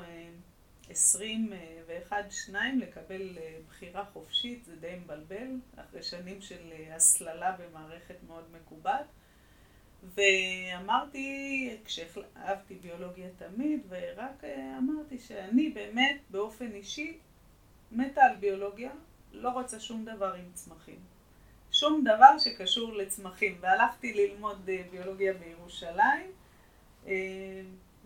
[0.89, 8.43] 21-2 לקבל אה, בחירה חופשית, זה די מבלבל, אחרי שנים של אה, הסללה במערכת מאוד
[8.51, 9.05] מקובעת.
[10.15, 17.17] ואמרתי, כשאהבתי ביולוגיה תמיד, ורק אה, אמרתי שאני באמת באופן אישי
[17.91, 18.91] מתה על ביולוגיה,
[19.31, 20.99] לא רוצה שום דבר עם צמחים.
[21.71, 23.57] שום דבר שקשור לצמחים.
[23.59, 26.31] והלכתי ללמוד ביולוגיה בירושלים.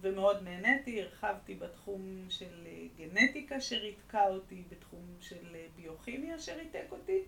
[0.05, 7.21] ומאוד נהניתי, הרחבתי בתחום של אה, גנטיקה שריתקה אותי, בתחום של אה, ביוכימיה שריתק אותי,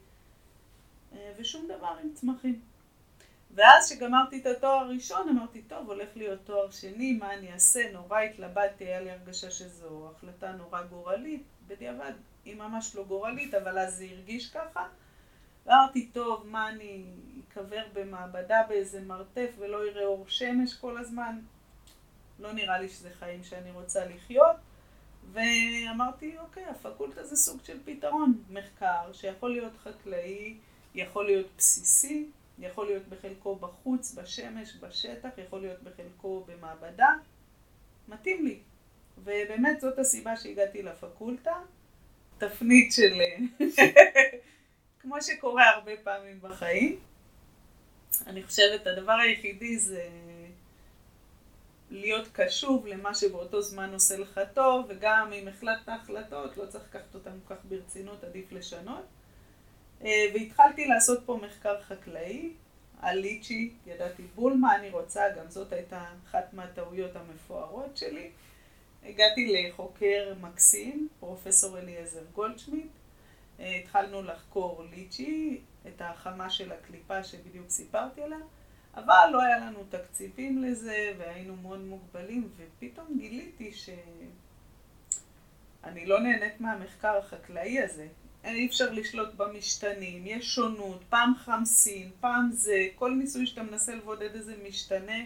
[1.13, 2.61] אה, ושום דבר עם צמחים.
[3.55, 7.91] ואז כשגמרתי את התואר הראשון אמרתי, טוב, הולך להיות תואר שני, מה אני אעשה?
[7.93, 11.43] נורא התלבטתי, היה לי הרגשה שזו החלטה נורא גורלית.
[11.67, 12.11] בדיעבד,
[12.45, 14.87] היא ממש לא גורלית, אבל אז זה הרגיש ככה.
[15.67, 17.05] אמרתי, טוב, מה אני
[17.47, 21.39] אקבר במעבדה באיזה מרתף ולא יראה אור שמש כל הזמן?
[22.39, 24.56] לא נראה לי שזה חיים שאני רוצה לחיות.
[25.32, 28.43] ואמרתי, אוקיי, הפקולטה זה סוג של פתרון.
[28.50, 30.58] מחקר שיכול להיות חקלאי,
[30.95, 37.13] יכול להיות בסיסי, יכול להיות בחלקו בחוץ, בשמש, בשטח, יכול להיות בחלקו במעבדה.
[38.08, 38.60] מתאים לי.
[39.17, 41.56] ובאמת זאת הסיבה שהגעתי לפקולטה.
[42.38, 43.21] תפנית של...
[45.02, 47.00] כמו שקורה הרבה פעמים בחיים.
[48.28, 50.10] אני חושבת, הדבר היחידי זה
[51.91, 57.15] להיות קשוב למה שבאותו זמן עושה לך טוב, וגם אם החלטת החלטות, לא צריך לקחת
[57.15, 59.06] אותן כך ברצינות, עדיף לשנות.
[60.06, 62.52] אה, והתחלתי לעשות פה מחקר חקלאי
[63.02, 68.30] על ליצ'י, ידעתי בול מה אני רוצה, גם זאת הייתה אחת מהטעויות המפוארות שלי.
[69.04, 72.91] הגעתי לחוקר מקסים, פרופסור אליעזר גולדשמיט.
[73.60, 78.39] אה, התחלנו לחקור ליצ'י, את החמה של הקליפה שבדיוק סיפרתי עליה.
[78.97, 84.05] אבל לא היה לנו תקציבים לזה, והיינו מאוד מוגבלים, ופתאום גיליתי שאני
[86.05, 88.07] לא נהנית מהמחקר החקלאי הזה.
[88.43, 94.36] אי אפשר לשלוט במשתנים, יש שונות, פעם חמסין, פעם זה, כל ניסוי שאתה מנסה לבודד
[94.36, 95.17] איזה משתנה,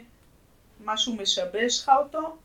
[0.83, 2.37] משהו משבש לך אותו.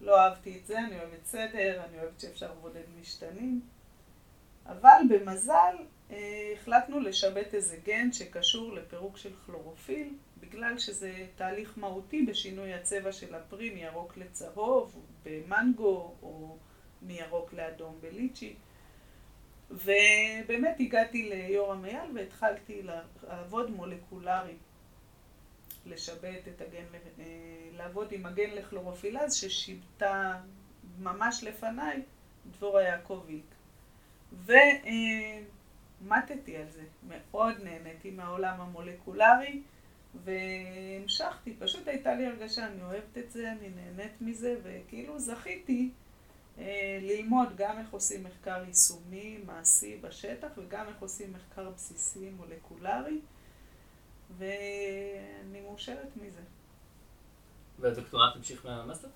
[0.00, 3.60] לא אהבתי את זה, אני אוהבת סדר, אני אוהבת שאפשר לבודד משתנים.
[4.66, 5.76] אבל במזל
[6.54, 13.34] החלטנו לשבת איזה גן שקשור לפירוק של כלורופיל, בגלל שזה תהליך מהותי בשינוי הצבע של
[13.34, 16.56] הפרי מירוק לצהוב במנגו או
[17.02, 18.54] מירוק לאדום בליצ'י.
[19.70, 24.56] ובאמת הגעתי ליורם אייל והתחלתי לעבוד מולקולרי,
[25.86, 26.84] לשבת את הגן,
[27.18, 27.24] אה,
[27.72, 30.40] לעבוד עם הגן לכלורופילז ששיבתה
[30.98, 32.02] ממש לפניי
[32.50, 33.54] דבורה יעקביק.
[36.02, 39.62] ומטתי על זה, מאוד נהניתי מהעולם המולקולרי
[40.24, 45.90] והמשכתי, פשוט הייתה לי הרגשה, אני אוהבת את זה, אני נהנית מזה וכאילו זכיתי
[46.58, 53.20] אה, ללמוד גם איך עושים מחקר יישומי, מעשי בשטח וגם איך עושים מחקר בסיסי מולקולרי
[54.38, 56.40] ואני מאושרת מזה.
[57.80, 59.08] והדוקטורט המשיך מהמאסטר?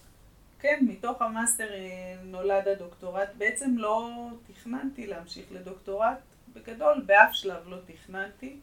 [0.61, 3.29] כן, מתוך המאסטר אה, נולד הדוקטורט.
[3.39, 6.19] בעצם לא תכננתי להמשיך לדוקטורט.
[6.59, 8.57] בגדול, באף שלב לא תכננתי.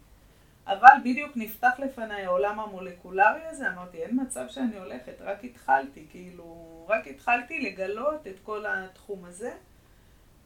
[0.67, 6.85] אבל בדיוק נפתח לפניי העולם המולקולרי הזה, אמרתי, אין מצב שאני הולכת, רק התחלתי, כאילו,
[6.89, 9.53] רק התחלתי לגלות את כל התחום הזה,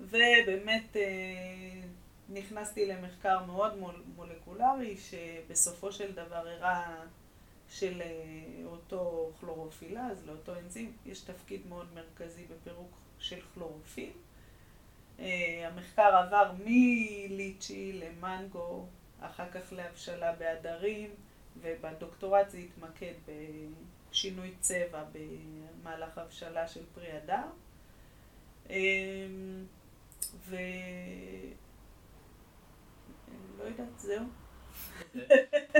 [0.02, 1.82] ובאמת אה,
[2.30, 3.74] נכנסתי למחקר מאוד
[4.16, 6.96] מולקולרי, שבסופו של דבר הראה
[7.70, 14.12] של אה, אותו כלורופילז, לאותו אנזים, יש תפקיד מאוד מרכזי בפירוק של כלורופיל.
[15.20, 18.86] אה, המחקר עבר מליצ'י למנגו,
[19.22, 21.10] אחר כך להבשלה בעדרים,
[21.62, 23.14] ובדוקטורט זה התמקד
[24.12, 27.48] בשינוי צבע במהלך הבשלה של פרי הדר.
[28.70, 29.66] אמ,
[30.48, 30.56] ו...
[33.60, 34.26] לא יודעת, זהו.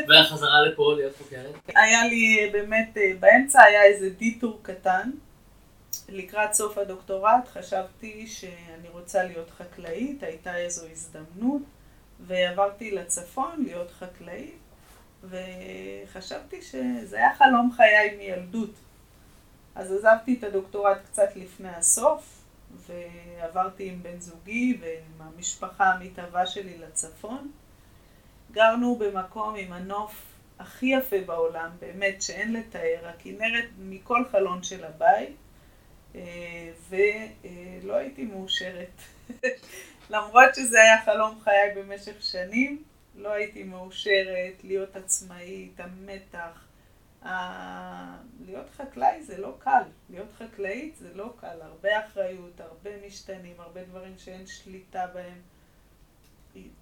[0.08, 1.56] והחזרה לפה להיות חוקרת?
[1.68, 5.12] היה לי באמת, אה, באמצע היה איזה דיטור קטן.
[6.10, 11.62] לקראת סוף הדוקטורט חשבתי שאני רוצה להיות חקלאית, הייתה איזו הזדמנות.
[12.20, 14.60] ועברתי לצפון להיות חקלאית,
[15.24, 18.74] וחשבתי שזה היה חלום חיי מילדות.
[19.76, 22.42] אז עזבתי את הדוקטורט קצת לפני הסוף,
[22.88, 27.52] ועברתי עם בן זוגי ועם המשפחה המתהווה שלי לצפון.
[28.52, 30.26] גרנו במקום עם הנוף
[30.60, 35.36] הכי יפה בעולם, באמת שאין לתאר, הכנרת מכל חלון של הבית,
[36.90, 39.02] ולא הייתי מאושרת.
[40.10, 42.84] למרות שזה היה חלום חיי במשך שנים,
[43.16, 46.66] לא הייתי מאושרת להיות עצמאית, המתח.
[47.26, 47.30] ה...
[48.46, 53.84] להיות חקלאי זה לא קל, להיות חקלאית זה לא קל, הרבה אחריות, הרבה משתנים, הרבה
[53.84, 55.42] דברים שאין שליטה בהם.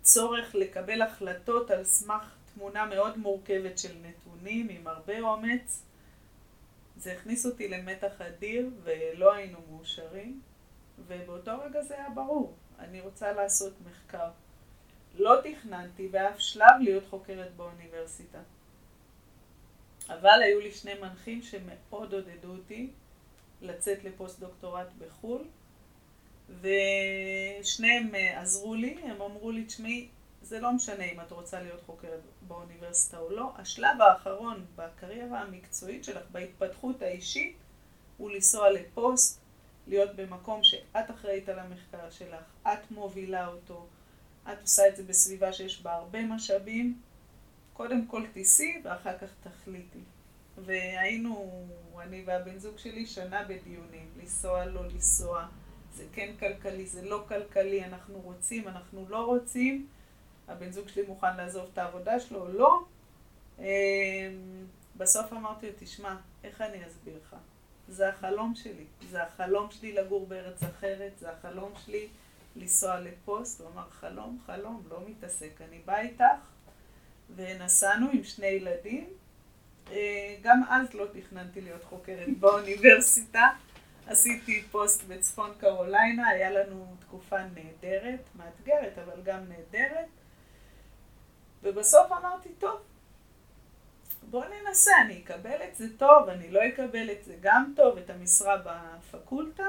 [0.02, 5.84] צורך לקבל החלטות על סמך תמונה מאוד מורכבת של נתונים עם הרבה אומץ.
[6.98, 10.42] זה הכניס אותי למתח אדיר ולא היינו מאושרים,
[11.08, 12.56] ובאותו רגע זה היה ברור.
[12.80, 14.30] אני רוצה לעשות מחקר.
[15.16, 18.40] לא תכננתי באף שלב להיות חוקרת באוניברסיטה.
[20.10, 22.90] אבל היו לי שני מנחים שמאוד עודדו אותי
[23.62, 25.46] לצאת לפוסט דוקטורט בחו"ל,
[26.62, 30.08] ושניהם אה, עזרו לי, הם אמרו לי, תשמעי,
[30.48, 36.04] זה לא משנה אם את רוצה להיות חוקרת באוניברסיטה או לא, השלב האחרון בקריירה המקצועית
[36.04, 37.56] שלך, בהתפתחות האישית,
[38.18, 39.42] הוא לנסוע לפוסט,
[39.88, 43.88] להיות במקום שאת אחראית על המחקר שלך, את מובילה אותו,
[44.52, 47.00] את עושה את זה בסביבה שיש בה הרבה משאבים,
[47.74, 50.00] קודם כל תיסעי ואחר כך תחליטי.
[50.58, 51.66] והיינו,
[52.02, 55.48] אני והבן זוג שלי, שנה בדיונים, לנסוע, לא לנסוע,
[55.94, 59.88] זה כן כלכלי, זה לא כלכלי, אנחנו רוצים, אנחנו לא רוצים,
[60.48, 62.84] הבן זוג שלי מוכן לעזוב את העבודה שלו או לא.
[63.60, 63.66] אמ,
[64.98, 67.36] בסוף אמרתי לו, תשמע, איך אני אסביר לך?
[67.90, 68.86] זה החלום שלי.
[69.10, 72.08] זה החלום שלי לגור בארץ אחרת, זה החלום שלי
[72.56, 73.62] לנסוע לפוסט.
[73.62, 76.24] הוא אמר, חלום, חלום, לא מתעסק, אני בא איתך.
[77.36, 79.08] ונסענו עם שני ילדים.
[79.92, 83.50] אה, גם אז לא תכננתי להיות חוקרת באוניברסיטה.
[84.08, 90.08] עשיתי פוסט בצפון קרוליינה, היה לנו תקופה נהדרת, מאתגרת, אבל גם נהדרת.
[91.64, 92.82] ובסוף אמרתי, טוב,
[94.30, 98.10] בוא ננסה, אני אקבל את זה טוב, אני לא אקבל את זה גם טוב, את
[98.10, 99.68] המשרה בפקולטה,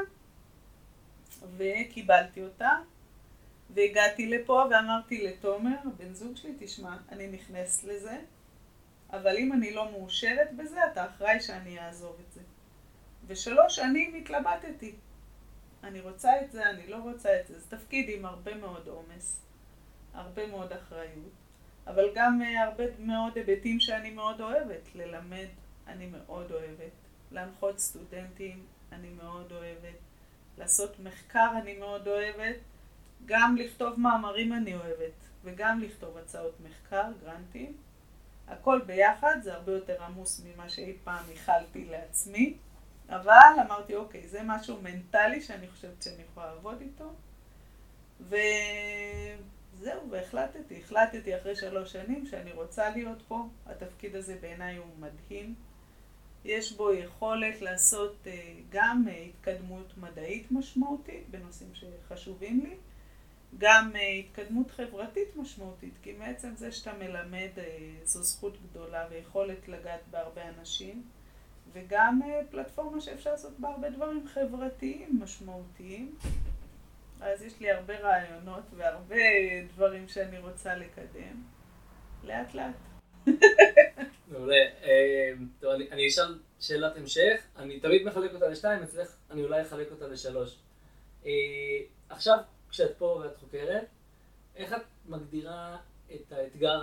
[1.56, 2.70] וקיבלתי אותה,
[3.74, 8.18] והגעתי לפה ואמרתי לתומר, בן זוג שלי, תשמע, אני נכנסת לזה,
[9.12, 12.40] אבל אם אני לא מאושרת בזה, אתה אחראי שאני אעזוב את זה.
[13.26, 14.94] ושלוש שנים התלבטתי.
[15.84, 17.58] אני רוצה את זה, אני לא רוצה את זה.
[17.58, 19.42] זה תפקיד עם הרבה מאוד עומס,
[20.14, 21.47] הרבה מאוד אחריות.
[21.88, 24.94] אבל גם אה, הרבה מאוד היבטים שאני מאוד אוהבת.
[24.94, 25.46] ללמד,
[25.86, 26.92] אני מאוד אוהבת.
[27.32, 29.98] להנחות סטודנטים, אני מאוד אוהבת.
[30.58, 32.56] לעשות מחקר, אני מאוד אוהבת.
[33.26, 35.12] גם לכתוב מאמרים אני אוהבת,
[35.44, 37.76] וגם לכתוב הצעות מחקר, גרנטים.
[38.48, 42.56] הכל ביחד, זה הרבה יותר עמוס ממה שאי פעם איחלתי לעצמי.
[43.08, 47.12] אבל אמרתי, אוקיי, זה משהו מנטלי שאני חושבת שאני יכולה לעבוד איתו.
[48.20, 48.36] ו...
[49.80, 50.80] זהו, והחלטתי.
[50.84, 53.48] החלטתי אחרי שלוש שנים שאני רוצה להיות פה.
[53.66, 55.54] התפקיד הזה בעיניי הוא מדהים.
[56.44, 58.28] יש בו יכולת לעשות uh,
[58.70, 62.74] גם uh, התקדמות מדעית משמעותית בנושאים שחשובים לי,
[63.58, 67.48] גם uh, התקדמות חברתית משמעותית, כי מעצם זה שאתה מלמד
[68.04, 71.02] זו זכות גדולה ויכולת לגעת בהרבה אנשים,
[71.72, 72.20] וגם
[72.50, 76.14] פלטפורמה שאפשר לעשות בה הרבה דברים חברתיים משמעותיים.
[77.20, 79.16] אז יש לי הרבה רעיונות והרבה
[79.74, 81.42] דברים שאני רוצה לקדם.
[82.24, 82.74] לאט לאט.
[84.28, 84.64] מעולה.
[84.82, 87.42] אה, טוב, אני אשאל שאלת המשך.
[87.56, 90.58] אני תמיד מחלק אותה לשתיים, אצלך אני אולי אחלק אותה לשלוש.
[91.26, 91.30] אה,
[92.08, 92.38] עכשיו,
[92.70, 93.86] כשאת פה ואת חוקרת,
[94.56, 95.76] איך את מגדירה
[96.14, 96.80] את האתגר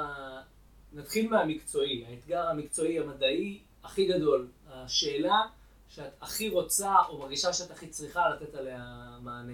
[0.93, 5.41] נתחיל מהמקצועי, האתגר המקצועי המדעי הכי גדול, השאלה
[5.89, 9.53] שאת הכי רוצה או מרגישה שאת הכי צריכה לתת עליה מענה,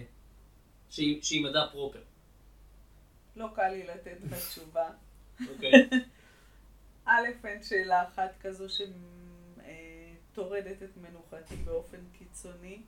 [0.91, 2.03] שהיא, שהיא מדע פרופר.
[3.35, 4.89] לא קל לי לתת את התשובה.
[5.49, 5.71] אוקיי.
[7.05, 8.65] א', אין שאלה אחת כזו
[10.29, 12.81] שטורדת את מנוחתי באופן קיצוני.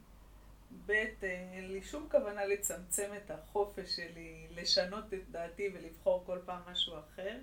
[0.86, 0.92] ב',
[1.22, 6.94] אין לי שום כוונה לצמצם את החופש שלי, לשנות את דעתי ולבחור כל פעם משהו
[7.00, 7.38] אחר.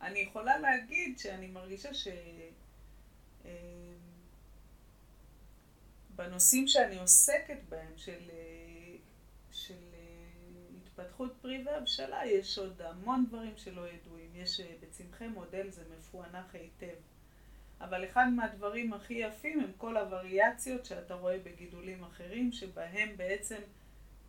[0.00, 2.08] אני יכולה להגיד שאני מרגישה ש...
[3.44, 3.50] אה,
[6.16, 8.96] בנושאים שאני עוסקת בהם, של, אה,
[9.52, 9.89] של
[11.00, 14.30] אה, התפתחות פרי והבשלה, יש עוד המון דברים שלא ידועים.
[14.34, 16.96] יש בצמחי מודל זה מפוענח היטב.
[17.80, 23.60] אבל אחד מהדברים הכי יפים הם כל הווריאציות שאתה רואה בגידולים אחרים, שבהם בעצם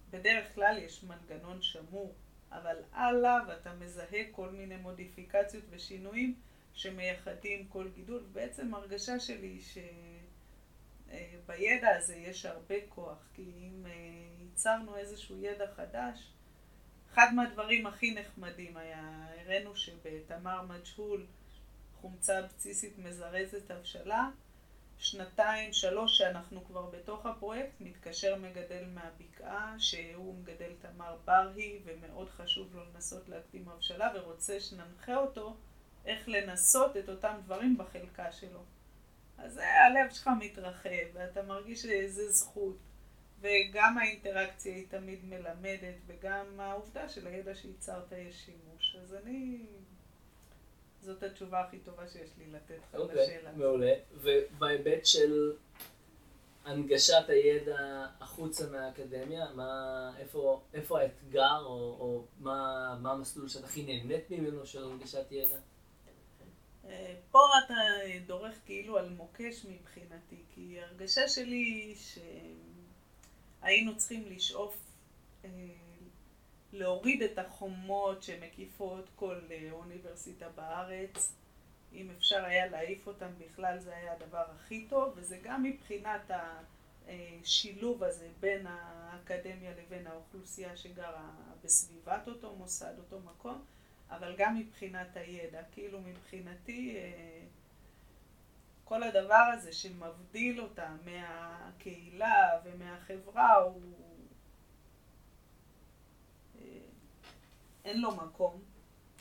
[0.09, 2.13] בדרך כלל יש מנגנון שמור,
[2.51, 6.36] אבל עליו אתה מזהה כל מיני מודיפיקציות ושינויים
[6.74, 8.24] שמייחדים כל גידול.
[8.34, 9.61] בעצם הרגשה שלי היא
[11.07, 13.91] שבידע הזה יש הרבה כוח, כי אם אה,
[14.39, 16.32] ייצרנו איזשהו ידע חדש,
[17.14, 21.26] אחד מהדברים הכי נחמדים היה, הראינו שבתמר מג'הול
[22.01, 24.30] חומצה אבציסית מזרזת הבשלה.
[24.97, 32.76] שנתיים, שלוש שאנחנו כבר בתוך הפרויקט, מתקשר מגדל מהבקעה, שהוא מגדל תמר ברהי, ומאוד חשוב
[32.76, 35.57] לו לנסות להקדים הבשלה, ורוצה שננחה אותו
[36.05, 38.64] איך לנסות את אותם דברים בחלקה שלו.
[39.38, 42.78] אז הלב שלך מתרחב, ואתה מרגיש שזה זכות,
[43.41, 48.95] וגם האינטראקציה היא תמיד מלמדת, וגם העובדה של הידע שייצרת יש שימוש.
[49.01, 49.65] אז אני
[51.01, 53.51] זאת התשובה הכי טובה שיש לי לתת לך okay, אוקיי, לשאלה.
[53.51, 53.93] מעולה.
[54.13, 55.53] ובהיבט של
[56.65, 63.83] הנגשת הידע החוצה מהאקדמיה, מה, איפה, איפה האתגר, או, או מה, מה המסלול שאת הכי
[63.83, 65.57] נהנית ממנו של הנגשת ידע?
[66.85, 67.73] אה, פה אתה
[68.25, 71.95] דורך כאילו על מוקש מבחינתי, כי הרגשה שלי היא
[73.62, 74.78] שהיינו צריכים לשאוף
[75.45, 75.49] אה,
[76.74, 81.34] להוריד את החומות שמקיפות כל אה, אוניברסיטה בארץ.
[81.93, 86.32] אם אפשר היה להעיף אותם בכלל זה היה הדבר הכי טוב, וזה גם מבחינת
[87.07, 91.30] השילוב הזה בין האקדמיה לבין האוכלוסייה שגרה
[91.64, 93.62] בסביבת אותו מוסד, אותו מקום,
[94.09, 95.62] אבל גם מבחינת הידע.
[95.74, 97.40] כאילו מבחינתי אה,
[98.91, 103.81] כל הדבר הזה שמבדיל אותה מהקהילה ומהחברה הוא
[107.85, 108.61] אין לו מקום,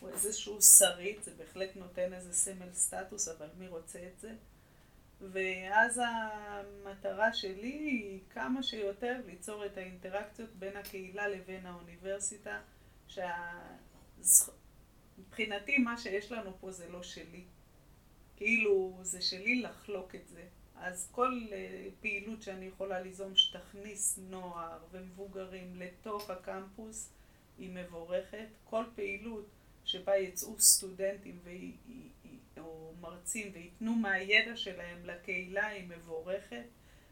[0.01, 4.35] הוא איזשהו שריד, זה בהחלט נותן איזה סמל סטטוס, אבל מי רוצה את זה?
[5.21, 12.61] ואז המטרה שלי היא כמה שיותר ליצור את האינטראקציות בין הקהילה לבין האוניברסיטה,
[14.19, 17.45] שמבחינתי מה שיש לנו פה זה לא שלי.
[18.41, 20.43] כאילו זה שלי לחלוק את זה.
[20.77, 27.13] אז כל אה, פעילות שאני יכולה ליזום שתכניס נוער ומבוגרים לתוך הקמפוס,
[27.59, 28.47] היא מבורכת.
[28.65, 29.47] כל פעילות
[29.85, 31.51] שבה יצאו סטודנטים ו...
[32.59, 36.65] או מרצים וייתנו מהידע שלהם לקהילה היא מבורכת,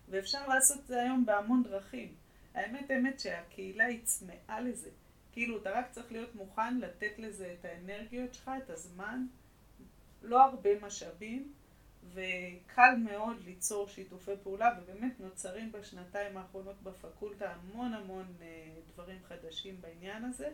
[0.08, 2.14] ואפשר לעשות את זה היום בהמון דרכים.
[2.54, 4.90] האמת, האמת שהקהילה היא צמאה לזה.
[5.32, 9.26] כאילו, אתה רק צריך להיות מוכן לתת לזה את האנרגיות שלך, את הזמן,
[10.22, 11.52] לא הרבה משאבים,
[12.14, 19.80] וקל מאוד ליצור שיתופי פעולה, ובאמת נוצרים בשנתיים האחרונות בפקולטה המון המון אה, דברים חדשים
[19.80, 20.50] בעניין הזה.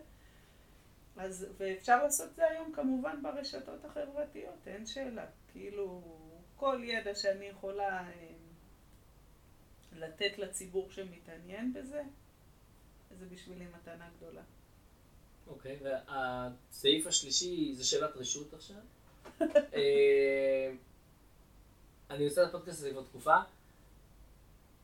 [1.16, 5.26] אז, ואפשר לעשות את זה היום כמובן ברשתות החברתיות, אין שאלה.
[5.52, 6.02] כאילו,
[6.56, 8.32] כל ידע שאני יכולה אה,
[9.92, 12.02] לתת לציבור שמתעניין בזה,
[13.18, 14.42] זה בשבילי מתנה גדולה.
[15.46, 18.80] אוקיי, okay, והסעיף השלישי זה שאלת רשות עכשיו.
[19.74, 20.70] אה,
[22.10, 23.36] אני עושה את הפודקאסט הזה כבר תקופה,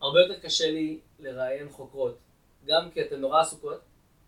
[0.00, 2.18] הרבה יותר קשה לי לראיין חוקרות,
[2.66, 3.80] גם כי אתן נורא עסוקות,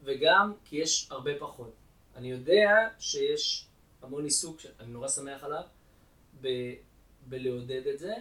[0.04, 1.72] וגם כי יש הרבה פחות.
[2.16, 3.66] אני יודע שיש
[4.02, 5.62] המון עיסוק, שאני נורא שמח עליו,
[6.40, 6.48] ב,
[7.26, 8.14] בלעודד את זה.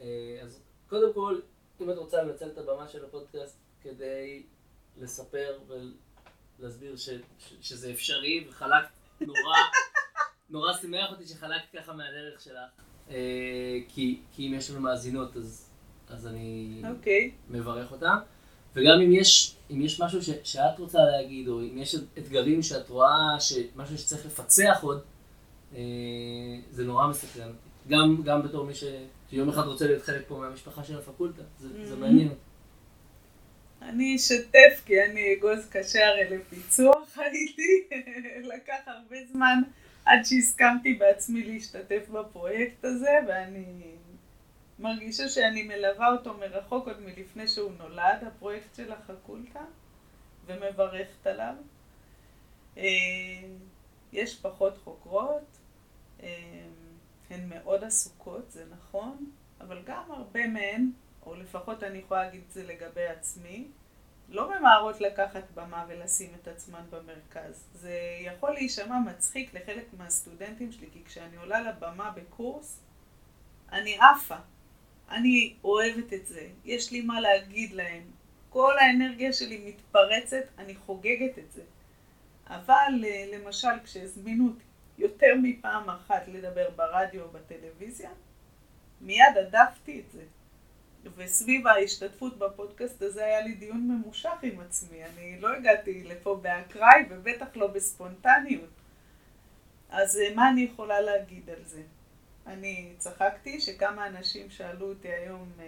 [0.00, 1.40] אה, אז קודם כל,
[1.80, 4.42] אם את רוצה לנצל את הבמה של הפודקאסט כדי
[4.96, 5.58] לספר
[6.58, 8.88] ולהסביר ש, ש, שזה אפשרי, וחלקת
[9.20, 9.58] נורא,
[10.50, 12.70] נורא שימח אותי שחלקת ככה מהדרך שלך.
[13.10, 15.70] אה, כי, כי אם יש לנו מאזינות אז,
[16.08, 16.86] אז אני okay.
[16.88, 17.30] אוקיי.
[17.50, 18.16] מברך אותן.
[18.74, 22.88] וגם אם יש, אם יש משהו ש, שאת רוצה להגיד, או אם יש אתגרים שאת
[22.88, 23.36] רואה,
[23.76, 25.00] משהו שצריך לפצח עוד,
[25.74, 25.80] אה,
[26.70, 27.70] זה נורא מסקרן אותי.
[27.88, 28.84] גם, גם בתור מי ש,
[29.30, 31.86] שיום אחד רוצה להיות חלק פה מהמשפחה של הפקולטה, זה, mm-hmm.
[31.86, 32.34] זה מעניין.
[33.82, 37.88] אני אשתף כי אני אגוז קשה הרי לפיצוח הייתי,
[38.42, 39.62] לקח הרבה זמן
[40.10, 43.94] עד שהסכמתי בעצמי להשתתף בפרויקט הזה, ואני
[44.78, 49.64] מרגישה שאני מלווה אותו מרחוק עוד מלפני שהוא נולד, הפרויקט של החקולטה,
[50.46, 51.54] ומברכת עליו.
[52.76, 52.82] אה,
[54.12, 55.58] יש פחות חוקרות,
[56.22, 56.28] אה,
[57.30, 59.30] הן מאוד עסוקות, זה נכון,
[59.60, 60.90] אבל גם הרבה מהן,
[61.26, 63.68] או לפחות אני יכולה להגיד את זה לגבי עצמי,
[64.30, 67.64] לא ממהרות לקחת במה ולשים את עצמן במרכז.
[67.74, 72.80] זה יכול להישמע מצחיק לחלק מהסטודנטים שלי, כי כשאני עולה לבמה בקורס,
[73.72, 74.36] אני עפה.
[75.10, 78.02] אני אוהבת את זה, יש לי מה להגיד להם.
[78.50, 81.62] כל האנרגיה שלי מתפרצת, אני חוגגת את זה.
[82.46, 84.64] אבל אה, למשל, כשהזמינו אותי
[84.98, 88.10] יותר מפעם אחת לדבר ברדיו או בטלוויזיה,
[89.00, 90.22] מיד הדפתי את זה.
[91.16, 95.04] וסביב ההשתתפות בפודקאסט הזה היה לי דיון ממושך עם עצמי.
[95.04, 98.70] אני לא הגעתי לפה באקראי ובטח לא בספונטניות.
[99.90, 101.82] אז אה, מה אני יכולה להגיד על זה?
[102.46, 105.66] אני צחקתי שכמה אנשים שאלו אותי היום, אה,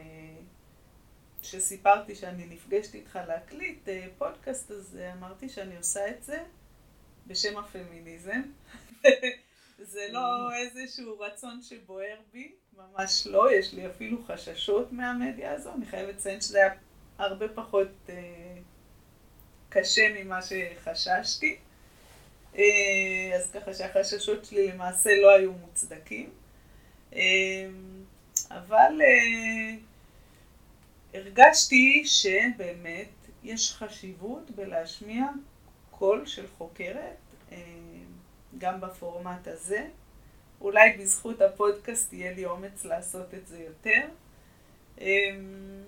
[1.43, 6.45] שסיפרתי שאני נפגשת איתך להקליט אה, פודקאסט, אז אמרתי שאני עושה את זה
[7.27, 8.43] בשם הפמיניזם.
[9.93, 15.87] זה לא איזשהו רצון שבוער בי, ממש לא, יש לי אפילו חששות מהמדיה הזו, אני
[15.87, 16.75] חייבת לציין שזה היה
[17.19, 18.15] הרבה פחות אה,
[19.69, 21.57] קשה ממה שחששתי.
[22.57, 26.31] אה, אז ככה שהחששות שלי למעשה לא היו מוצדקים.
[27.15, 27.21] אה,
[28.51, 29.01] אבל
[31.15, 33.09] הרגשתי שבאמת
[33.45, 35.25] יש חשיבות בלהשמיע
[35.91, 37.17] קול של חוקרת,
[38.59, 39.87] גם בפורמט הזה.
[40.63, 44.09] אולי בזכות הפודקאסט יהיה לי אומץ לעשות את זה יותר.
[45.01, 45.85] אמ,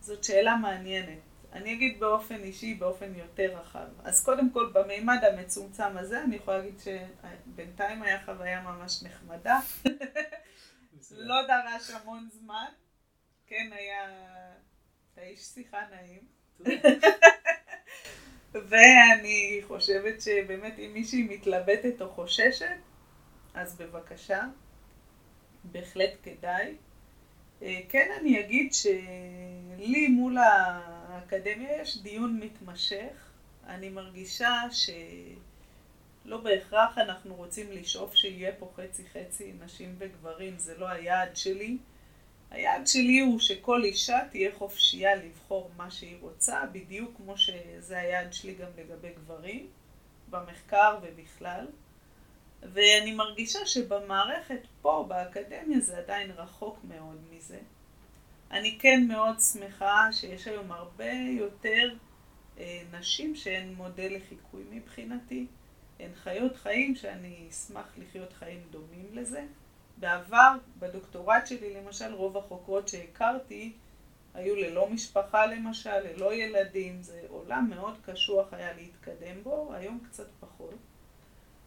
[0.00, 1.18] זאת שאלה מעניינת.
[1.52, 3.86] אני אגיד באופן אישי, באופן יותר רחב.
[4.04, 9.60] אז קודם כל, במימד המצומצם הזה, אני יכולה להגיד שבינתיים היה חוויה ממש נחמדה.
[11.10, 12.66] לא דרש המון זמן.
[13.46, 14.10] כן, היה...
[15.12, 16.20] אתה איש שיחה נעים.
[18.68, 22.76] ואני חושבת שבאמת אם מישהי מתלבטת או חוששת,
[23.54, 24.42] אז בבקשה,
[25.64, 26.74] בהחלט כדאי.
[27.62, 33.30] אה, כן, אני אגיד שלי מול האקדמיה יש דיון מתמשך.
[33.66, 40.88] אני מרגישה שלא בהכרח אנחנו רוצים לשאוף שיהיה פה חצי חצי נשים וגברים, זה לא
[40.88, 41.78] היעד שלי.
[42.50, 48.32] היעד שלי הוא שכל אישה תהיה חופשייה לבחור מה שהיא רוצה, בדיוק כמו שזה היעד
[48.32, 49.66] שלי גם לגבי גברים,
[50.30, 51.66] במחקר ובכלל.
[52.72, 57.58] ואני מרגישה שבמערכת פה, באקדמיה, זה עדיין רחוק מאוד מזה.
[58.50, 61.94] אני כן מאוד שמחה שיש היום הרבה יותר
[62.58, 65.46] אה, נשים שהן מודל לחיקוי מבחינתי.
[66.00, 69.44] הן חיות חיים שאני אשמח לחיות חיים דומים לזה.
[69.96, 73.72] בעבר, בדוקטורט שלי למשל, רוב החוקרות שהכרתי
[74.34, 80.26] היו ללא משפחה למשל, ללא ילדים, זה עולם מאוד קשוח היה להתקדם בו, היום קצת
[80.40, 80.74] פחות.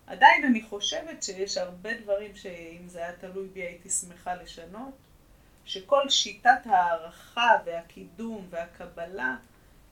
[0.08, 4.94] עדיין אני חושבת שיש הרבה דברים שאם זה היה תלוי בי הייתי שמחה לשנות,
[5.66, 9.36] שכל שיטת הערכה והקידום והקבלה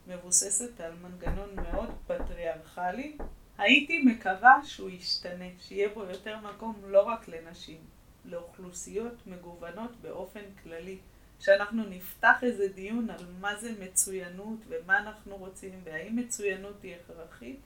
[0.08, 3.18] מבוססת על מנגנון מאוד פטריארכלי,
[3.58, 7.80] הייתי מקווה שהוא ישתנה, שיהיה בו יותר מקום לא רק לנשים,
[8.26, 10.98] לאוכלוסיות מגוונות באופן כללי.
[11.40, 17.60] שאנחנו נפתח איזה דיון על מה זה מצוינות ומה אנחנו רוצים והאם מצוינות היא הכרחית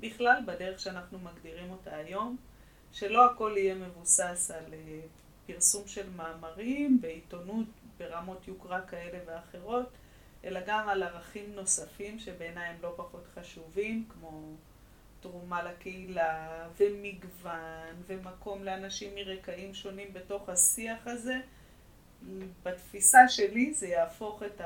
[0.00, 2.36] בכלל בדרך שאנחנו מגדירים אותה היום,
[2.92, 5.00] שלא הכל יהיה מבוסס על אה,
[5.46, 7.66] פרסום של מאמרים בעיתונות
[7.98, 9.88] ברמות יוקרה כאלה ואחרות,
[10.44, 14.56] אלא גם על ערכים נוספים שבעיניי הם לא פחות חשובים, כמו
[15.20, 21.40] תרומה לקהילה ומגוון ומקום לאנשים מרקעים שונים בתוך השיח הזה.
[22.62, 24.60] בתפיסה שלי זה יהפוך את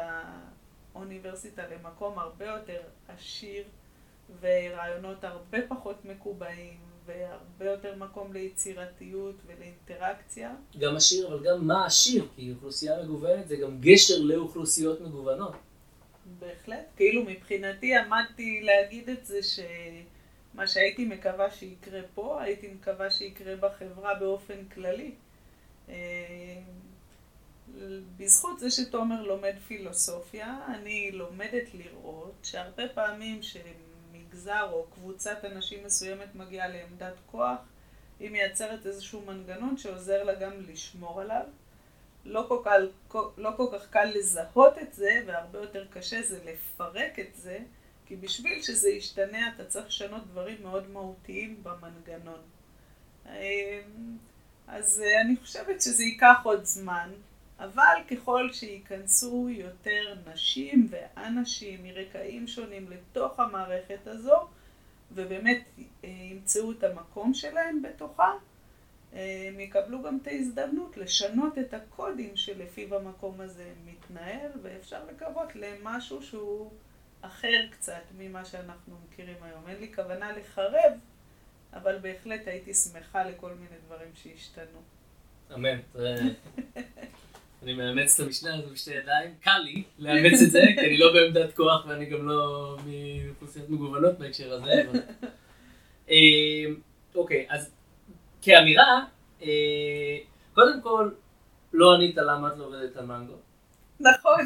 [0.95, 3.65] האוניברסיטה למקום הרבה יותר עשיר
[4.41, 10.55] ורעיונות הרבה פחות מקובעים והרבה יותר מקום ליצירתיות ולאינטראקציה.
[10.79, 12.29] גם עשיר, אבל גם מה עשיר?
[12.37, 15.57] כי אוכלוסייה מגוונת זה גם גשר לאוכלוסיות מגוונות.
[16.39, 16.87] בהחלט.
[16.97, 24.15] כאילו מבחינתי עמדתי להגיד את זה שמה שהייתי מקווה שיקרה פה, הייתי מקווה שיקרה בחברה
[24.15, 25.15] באופן כללי.
[25.89, 25.95] אה,
[28.17, 33.43] בזכות זה שתומר לומד פילוסופיה, אני לומדת לראות שהרבה פעמים
[34.37, 37.59] שמגזר או קבוצת אנשים מסוימת מגיעה לעמדת כוח,
[38.21, 41.43] היא מייצרת איזשהו מנגנון שעוזר לה גם לשמור עליו.
[42.25, 42.91] לא כל, קל,
[43.39, 47.59] לא כל כך קל לזהות את זה, והרבה יותר קשה זה לפרק את זה,
[48.07, 52.41] כי בשביל שזה ישתנה אתה צריך לשנות דברים מאוד מהותיים במנגנון.
[54.69, 57.11] אז אני חושבת שזה ייקח עוד זמן,
[57.61, 64.49] אבל ככל שייכנסו יותר נשים ואנשים מרקעים שונים לתוך המערכת הזו,
[65.13, 65.65] ובאמת
[66.03, 68.33] ימצאו את המקום שלהם בתוכה,
[69.13, 76.23] הם יקבלו גם את ההזדמנות לשנות את הקודים שלפיו המקום הזה מתנהל, ואפשר לקוות למשהו
[76.23, 76.71] שהוא
[77.21, 79.69] אחר קצת ממה שאנחנו מכירים היום.
[79.69, 80.93] אין לי כוונה לחרב,
[81.73, 84.81] אבל בהחלט הייתי שמחה לכל מיני דברים שישתנו.
[85.55, 85.79] אמן.
[87.67, 91.13] אני מאמץ את המשנה הזו בשתי ידיים, קל לי לאמץ את זה, כי אני לא
[91.13, 94.73] בעמדת כוח ואני גם לא מאוכלוסיות מגוונות בהקשר הזה.
[96.11, 96.17] אה,
[97.15, 97.71] אוקיי, אז
[98.43, 99.05] כאמירה,
[99.43, 100.19] אה,
[100.55, 101.11] קודם כל,
[101.73, 103.37] לא ענית למה את לא עובדת על מנגו.
[104.01, 104.41] נכון,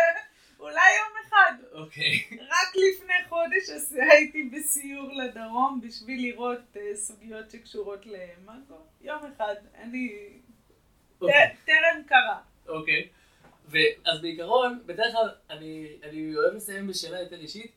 [0.60, 1.52] אולי יום אחד.
[1.72, 2.22] אוקיי.
[2.30, 8.78] רק לפני חודש הייתי בסיור לדרום בשביל לראות אה, סוגיות שקשורות למנגו.
[9.00, 10.12] יום אחד, אני...
[11.20, 11.54] אוקיי.
[11.64, 12.55] טרם קרה.
[12.68, 13.08] אוקיי.
[14.04, 17.72] אז בעיקרון, בדרך כלל אני, אני אוהב לסיים בשאלה יותר אישית.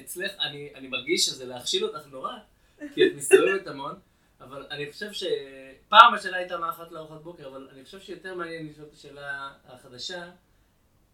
[0.00, 2.32] אצלך, אני, אני מרגיש שזה להכשיל אותך נורא,
[2.94, 3.94] כי את מסתובבת המון.
[4.40, 8.66] אבל אני חושב שפעם השאלה הייתה מה אחת לארוחת בוקר, אבל אני חושב שיותר מעניין
[8.66, 10.30] לשאול את השאלה החדשה,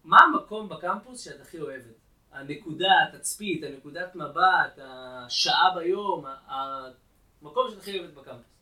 [0.03, 1.95] מה המקום בקמפוס שאת הכי אוהבת?
[2.31, 8.54] הנקודה, התצפית, הנקודת מבט, השעה ביום, המקום שאת הכי אוהבת בקמפוס.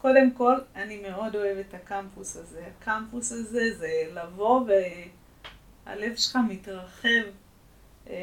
[0.00, 2.66] קודם כל, אני מאוד אוהבת את הקמפוס הזה.
[2.66, 4.66] הקמפוס הזה זה לבוא
[5.86, 7.24] והלב שלך מתרחב.
[8.10, 8.16] אה,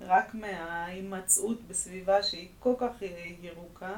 [0.00, 3.02] רק מההימצאות בסביבה שהיא כל כך
[3.42, 3.94] ירוקה,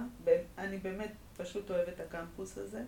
[0.59, 2.83] אני באמת פשוט אוהבת את הקמפוס הזה.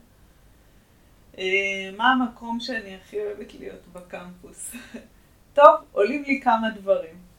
[1.39, 4.73] אה, מה המקום שאני הכי אוהבת להיות בקמפוס?
[5.55, 7.32] טוב, עולים לי כמה דברים.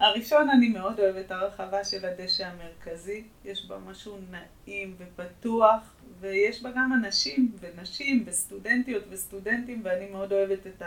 [0.00, 3.24] הראשון, אני מאוד אוהבת הרחבה של הדשא המרכזי.
[3.44, 10.66] יש בה משהו נעים ופתוח, ויש בה גם אנשים ונשים וסטודנטיות וסטודנטים, ואני מאוד אוהבת
[10.66, 10.82] את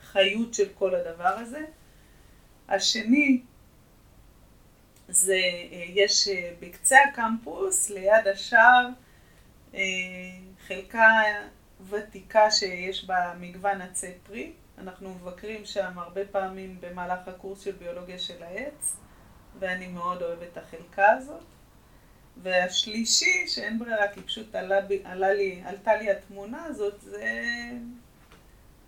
[0.00, 1.64] החיות של כל הדבר הזה.
[2.68, 3.40] השני,
[5.08, 8.88] זה, אה, יש אה, בקצה הקמפוס, ליד השער,
[9.74, 9.80] אה,
[10.66, 11.10] חלקה
[11.88, 14.52] ותיקה שיש בה מגוון עצי פרי.
[14.80, 18.96] אנחנו מבקרים שם הרבה פעמים במהלך הקורס של ביולוגיה של העץ,
[19.58, 21.44] ואני מאוד אוהבת את החלקה הזאת.
[22.42, 27.40] והשלישי, שאין ברירה, כי פשוט עלה, עלה לי, עלתה לי התמונה הזאת, זה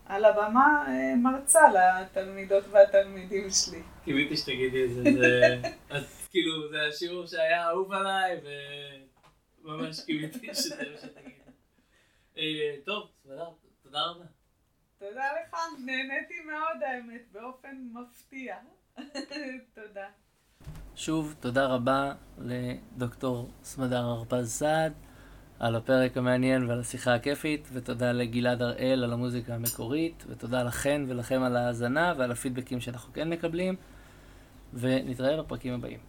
[0.05, 3.83] על הבמה אה, מרצה לתלמידות והתלמידים שלי.
[4.05, 5.03] קיוויתי שתגידי את זה,
[5.91, 8.41] אז כאילו זה השיעור שהיה אהוב עליי
[9.65, 11.31] וממש קיוויתי שזה מה שתגידי.
[12.39, 13.09] אה, טוב,
[13.83, 14.40] תודה רבה.
[15.01, 18.57] תודה לך, נהניתי מאוד האמת, באופן מפתיע.
[19.75, 20.07] תודה.
[20.95, 24.93] שוב, תודה רבה לדוקטור סמדר הרפז סעד.
[25.59, 31.43] על הפרק המעניין ועל השיחה הכיפית, ותודה לגלעד הראל על המוזיקה המקורית, ותודה לכן ולכם
[31.43, 33.77] על ההאזנה ועל הפידבקים שאנחנו כן מקבלים,
[34.75, 36.01] ונתראה בפרקים הבאים.